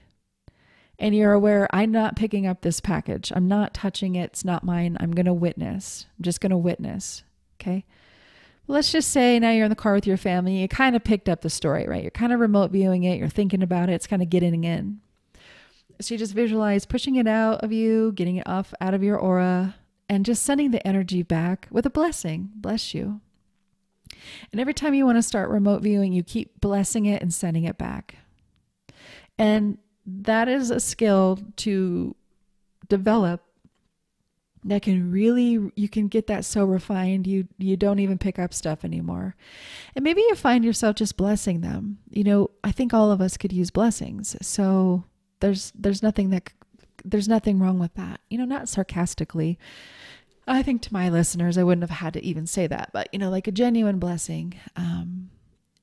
and 0.99 1.15
you're 1.15 1.33
aware 1.33 1.67
I'm 1.73 1.91
not 1.91 2.15
picking 2.15 2.45
up 2.45 2.61
this 2.61 2.79
package. 2.79 3.31
I'm 3.35 3.47
not 3.47 3.73
touching 3.73 4.15
it. 4.15 4.31
It's 4.31 4.45
not 4.45 4.63
mine. 4.63 4.97
I'm 4.99 5.11
going 5.11 5.25
to 5.25 5.33
witness. 5.33 6.05
I'm 6.17 6.23
just 6.23 6.41
going 6.41 6.51
to 6.51 6.57
witness. 6.57 7.23
Okay. 7.59 7.85
Let's 8.67 8.91
just 8.91 9.11
say 9.11 9.39
now 9.39 9.51
you're 9.51 9.65
in 9.65 9.69
the 9.69 9.75
car 9.75 9.93
with 9.93 10.07
your 10.07 10.17
family. 10.17 10.61
You 10.61 10.67
kind 10.67 10.95
of 10.95 11.03
picked 11.03 11.27
up 11.27 11.41
the 11.41 11.49
story, 11.49 11.85
right? 11.87 12.01
You're 12.01 12.11
kind 12.11 12.31
of 12.31 12.39
remote 12.39 12.71
viewing 12.71 13.03
it. 13.03 13.17
You're 13.17 13.27
thinking 13.27 13.61
about 13.61 13.89
it. 13.89 13.93
It's 13.93 14.07
kind 14.07 14.21
of 14.21 14.29
getting 14.29 14.63
in. 14.63 15.01
So 15.99 16.13
you 16.13 16.17
just 16.17 16.33
visualize 16.33 16.85
pushing 16.85 17.15
it 17.15 17.27
out 17.27 17.63
of 17.63 17.71
you, 17.71 18.13
getting 18.13 18.37
it 18.37 18.47
off 18.47 18.73
out 18.79 18.93
of 18.93 19.03
your 19.03 19.17
aura, 19.17 19.75
and 20.09 20.25
just 20.25 20.43
sending 20.43 20.71
the 20.71 20.85
energy 20.87 21.23
back 21.23 21.67
with 21.71 21.85
a 21.85 21.89
blessing. 21.89 22.51
Bless 22.55 22.93
you. 22.93 23.19
And 24.51 24.61
every 24.61 24.73
time 24.73 24.93
you 24.93 25.05
want 25.05 25.17
to 25.17 25.23
start 25.23 25.49
remote 25.49 25.81
viewing, 25.81 26.13
you 26.13 26.23
keep 26.23 26.61
blessing 26.61 27.05
it 27.05 27.21
and 27.21 27.33
sending 27.33 27.65
it 27.65 27.77
back. 27.77 28.15
And 29.37 29.77
that 30.05 30.47
is 30.47 30.71
a 30.71 30.79
skill 30.79 31.39
to 31.57 32.15
develop 32.89 33.43
that 34.65 34.81
can 34.81 35.11
really 35.11 35.71
you 35.75 35.89
can 35.89 36.07
get 36.07 36.27
that 36.27 36.45
so 36.45 36.63
refined 36.63 37.27
you 37.27 37.47
you 37.57 37.75
don't 37.75 37.99
even 37.99 38.17
pick 38.17 38.39
up 38.39 38.53
stuff 38.53 38.85
anymore. 38.85 39.35
And 39.95 40.03
maybe 40.03 40.21
you 40.21 40.35
find 40.35 40.63
yourself 40.63 40.95
just 40.95 41.17
blessing 41.17 41.61
them. 41.61 41.99
You 42.09 42.23
know 42.23 42.51
i 42.63 42.71
think 42.71 42.93
all 42.93 43.11
of 43.11 43.21
us 43.21 43.37
could 43.37 43.53
use 43.53 43.71
blessings. 43.71 44.35
So 44.41 45.03
there's 45.39 45.71
there's 45.75 46.03
nothing 46.03 46.29
that 46.29 46.51
there's 47.03 47.27
nothing 47.27 47.59
wrong 47.59 47.79
with 47.79 47.93
that. 47.95 48.21
You 48.29 48.37
know 48.37 48.45
not 48.45 48.69
sarcastically. 48.69 49.59
I 50.47 50.61
think 50.61 50.81
to 50.83 50.93
my 50.93 51.09
listeners, 51.09 51.57
I 51.57 51.63
wouldn't 51.63 51.89
have 51.89 51.99
had 51.99 52.13
to 52.13 52.23
even 52.23 52.47
say 52.47 52.67
that, 52.67 52.89
but 52.91 53.07
you 53.13 53.19
know, 53.19 53.29
like 53.29 53.47
a 53.47 53.51
genuine 53.51 53.97
blessing. 53.99 54.53
Um, 54.75 55.29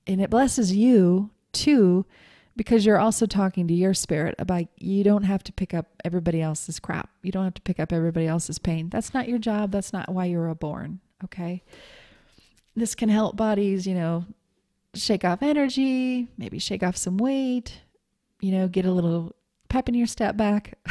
and 0.06 0.20
it 0.20 0.30
blesses 0.30 0.74
you 0.74 1.30
too, 1.52 2.04
because 2.56 2.84
you're 2.84 2.98
also 2.98 3.26
talking 3.26 3.68
to 3.68 3.74
your 3.74 3.94
spirit 3.94 4.34
about 4.38 4.66
you 4.76 5.04
don't 5.04 5.22
have 5.22 5.42
to 5.44 5.52
pick 5.52 5.72
up 5.72 5.86
everybody 6.04 6.42
else's 6.42 6.78
crap. 6.78 7.10
You 7.22 7.32
don't 7.32 7.44
have 7.44 7.54
to 7.54 7.62
pick 7.62 7.80
up 7.80 7.92
everybody 7.92 8.26
else's 8.26 8.58
pain. 8.58 8.88
That's 8.88 9.14
not 9.14 9.28
your 9.28 9.38
job. 9.38 9.70
That's 9.70 9.92
not 9.92 10.12
why 10.12 10.26
you 10.26 10.38
were 10.38 10.54
born. 10.54 11.00
Okay. 11.24 11.62
This 12.74 12.94
can 12.94 13.08
help 13.08 13.36
bodies, 13.36 13.86
you 13.86 13.94
know, 13.94 14.24
shake 14.94 15.24
off 15.24 15.42
energy, 15.42 16.28
maybe 16.36 16.58
shake 16.58 16.82
off 16.82 16.96
some 16.96 17.16
weight, 17.16 17.80
you 18.40 18.52
know, 18.52 18.68
get 18.68 18.84
a 18.84 18.92
little 18.92 19.34
pep 19.68 19.88
in 19.88 19.94
your 19.94 20.06
step 20.06 20.36
back. 20.36 20.78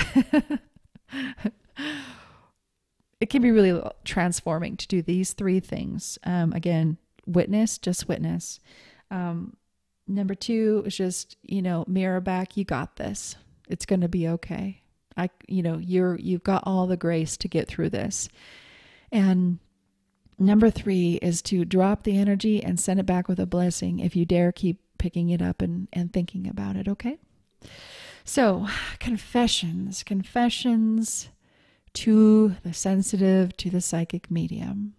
it 3.20 3.30
can 3.30 3.42
be 3.42 3.52
really 3.52 3.82
transforming 4.06 4.78
to 4.78 4.88
do 4.88 5.02
these 5.02 5.34
three 5.34 5.60
things. 5.60 6.18
Um, 6.24 6.54
again, 6.54 6.98
witness, 7.26 7.78
just 7.78 8.08
witness. 8.08 8.60
Um, 9.12 9.56
number 10.10 10.36
two 10.36 10.84
is 10.86 10.98
just, 10.98 11.38
you 11.44 11.62
know, 11.62 11.86
mirror 11.88 12.20
back, 12.20 12.58
you 12.58 12.66
got 12.66 12.96
this. 12.98 13.36
It's 13.68 13.86
going 13.86 14.02
to 14.02 14.08
be 14.08 14.28
okay. 14.28 14.82
I, 15.16 15.30
you 15.48 15.62
know, 15.62 15.78
you're, 15.78 16.16
you've 16.18 16.44
got 16.44 16.64
all 16.66 16.88
the 16.88 16.98
grace 16.98 17.38
to 17.38 17.48
get 17.48 17.68
through 17.68 17.90
this. 17.90 18.30
And 19.12 19.60
number 20.38 20.70
three 20.70 21.20
is 21.22 21.42
to 21.44 21.66
drop 21.66 22.04
the 22.04 22.18
energy 22.18 22.64
and 22.64 22.80
send 22.80 23.00
it 23.00 23.06
back 23.06 23.28
with 23.28 23.40
a 23.40 23.46
blessing 23.46 24.00
if 24.00 24.16
you 24.16 24.26
dare 24.26 24.52
keep 24.52 24.80
picking 24.98 25.30
it 25.30 25.42
up 25.42 25.62
and, 25.62 25.88
and 25.94 26.12
thinking 26.12 26.48
about 26.48 26.76
it, 26.76 26.88
okay? 26.88 27.18
So, 28.24 28.68
confessions, 29.00 30.04
confessions 30.04 31.30
to 31.94 32.56
the 32.64 32.74
sensitive, 32.74 33.58
to 33.58 33.70
the 33.70 33.82
psychic 33.82 34.30
medium. 34.30 34.94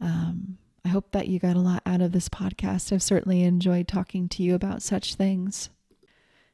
Um, 0.00 0.58
I 0.84 0.90
hope 0.90 1.12
that 1.12 1.28
you 1.28 1.38
got 1.38 1.56
a 1.56 1.60
lot 1.60 1.82
out 1.86 2.02
of 2.02 2.12
this 2.12 2.28
podcast. 2.28 2.92
I've 2.92 3.02
certainly 3.02 3.42
enjoyed 3.42 3.88
talking 3.88 4.28
to 4.30 4.42
you 4.42 4.54
about 4.54 4.82
such 4.82 5.14
things. 5.14 5.70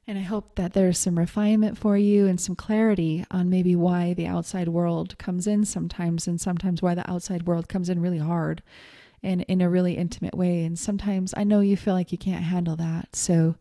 And 0.07 0.19
I 0.19 0.23
hope 0.23 0.57
that 0.57 0.73
there's 0.73 0.99
some 0.99 1.19
refinement 1.19 1.79
for 1.79 1.97
you 1.97 2.27
and 2.27 2.41
some 2.41 2.57
clarity 2.57 3.25
on 3.31 3.51
maybe 3.51 3.77
why 3.77 4.15
the 4.15 4.27
outside 4.27 4.69
world 4.69 5.19
comes 5.19 5.47
in 5.47 5.65
sometimes, 5.65 6.27
and 6.27 6.41
sometimes 6.41 6.83
why 6.83 6.95
the 6.95 7.09
outside 7.09 7.47
world 7.47 7.69
comes 7.69 7.89
in 7.89 8.01
really 8.01 8.19
hard 8.19 8.63
and 9.23 9.43
in 9.43 9.61
a 9.61 9.69
really 9.69 9.95
intimate 9.97 10.35
way. 10.35 10.65
And 10.65 10.79
sometimes 10.79 11.35
I 11.37 11.45
know 11.45 11.61
you 11.61 11.77
feel 11.77 11.95
like 11.95 12.13
you 12.13 12.19
can't 12.19 12.45
handle 12.45 12.77
that. 12.77 13.15
So 13.15 13.57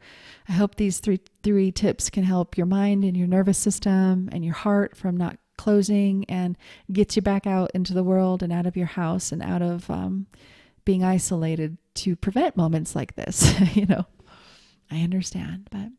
I 0.47 0.53
hope 0.53 0.75
these 0.75 0.99
three 0.99 1.19
three 1.43 1.71
tips 1.71 2.09
can 2.09 2.23
help 2.23 2.57
your 2.57 2.65
mind 2.65 3.03
and 3.03 3.17
your 3.17 3.27
nervous 3.27 3.57
system 3.57 4.29
and 4.31 4.43
your 4.43 4.53
heart 4.53 4.95
from 4.95 5.17
not 5.17 5.37
closing 5.57 6.25
and 6.29 6.57
get 6.91 7.15
you 7.15 7.21
back 7.21 7.45
out 7.45 7.69
into 7.73 7.93
the 7.93 8.03
world 8.03 8.41
and 8.41 8.53
out 8.53 8.65
of 8.65 8.77
your 8.77 8.87
house 8.87 9.31
and 9.31 9.43
out 9.43 9.61
of 9.61 9.89
um, 9.89 10.25
being 10.89 11.03
isolated 11.03 11.77
to 11.93 12.15
prevent 12.15 12.57
moments 12.57 12.95
like 12.95 13.13
this. 13.13 13.53
you 13.75 13.85
know, 13.85 14.07
I 14.89 15.01
understand, 15.03 15.67
but 15.69 15.89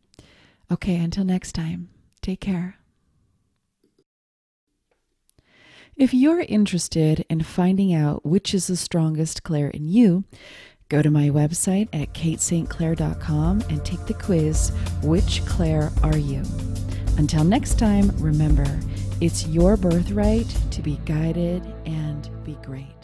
Okay, 0.72 0.96
until 0.96 1.24
next 1.24 1.52
time, 1.52 1.88
take 2.22 2.40
care. 2.40 2.76
If 5.96 6.14
you're 6.14 6.40
interested 6.40 7.26
in 7.28 7.42
finding 7.42 7.92
out 7.92 8.24
which 8.24 8.54
is 8.54 8.68
the 8.68 8.76
strongest 8.76 9.42
Claire 9.42 9.68
in 9.68 9.84
you, 9.84 10.24
go 10.88 11.02
to 11.02 11.10
my 11.10 11.28
website 11.28 11.88
at 11.92 12.14
katestclair.com 12.14 13.62
and 13.68 13.84
take 13.84 14.06
the 14.06 14.14
quiz 14.14 14.70
Which 15.02 15.44
Claire 15.44 15.90
Are 16.04 16.16
You? 16.16 16.42
Until 17.18 17.42
next 17.42 17.78
time, 17.78 18.10
remember, 18.18 18.80
it's 19.20 19.46
your 19.48 19.76
birthright 19.76 20.48
to 20.70 20.82
be 20.82 20.98
guided 21.04 21.66
and 21.84 22.30
be 22.44 22.56
great. 22.62 22.99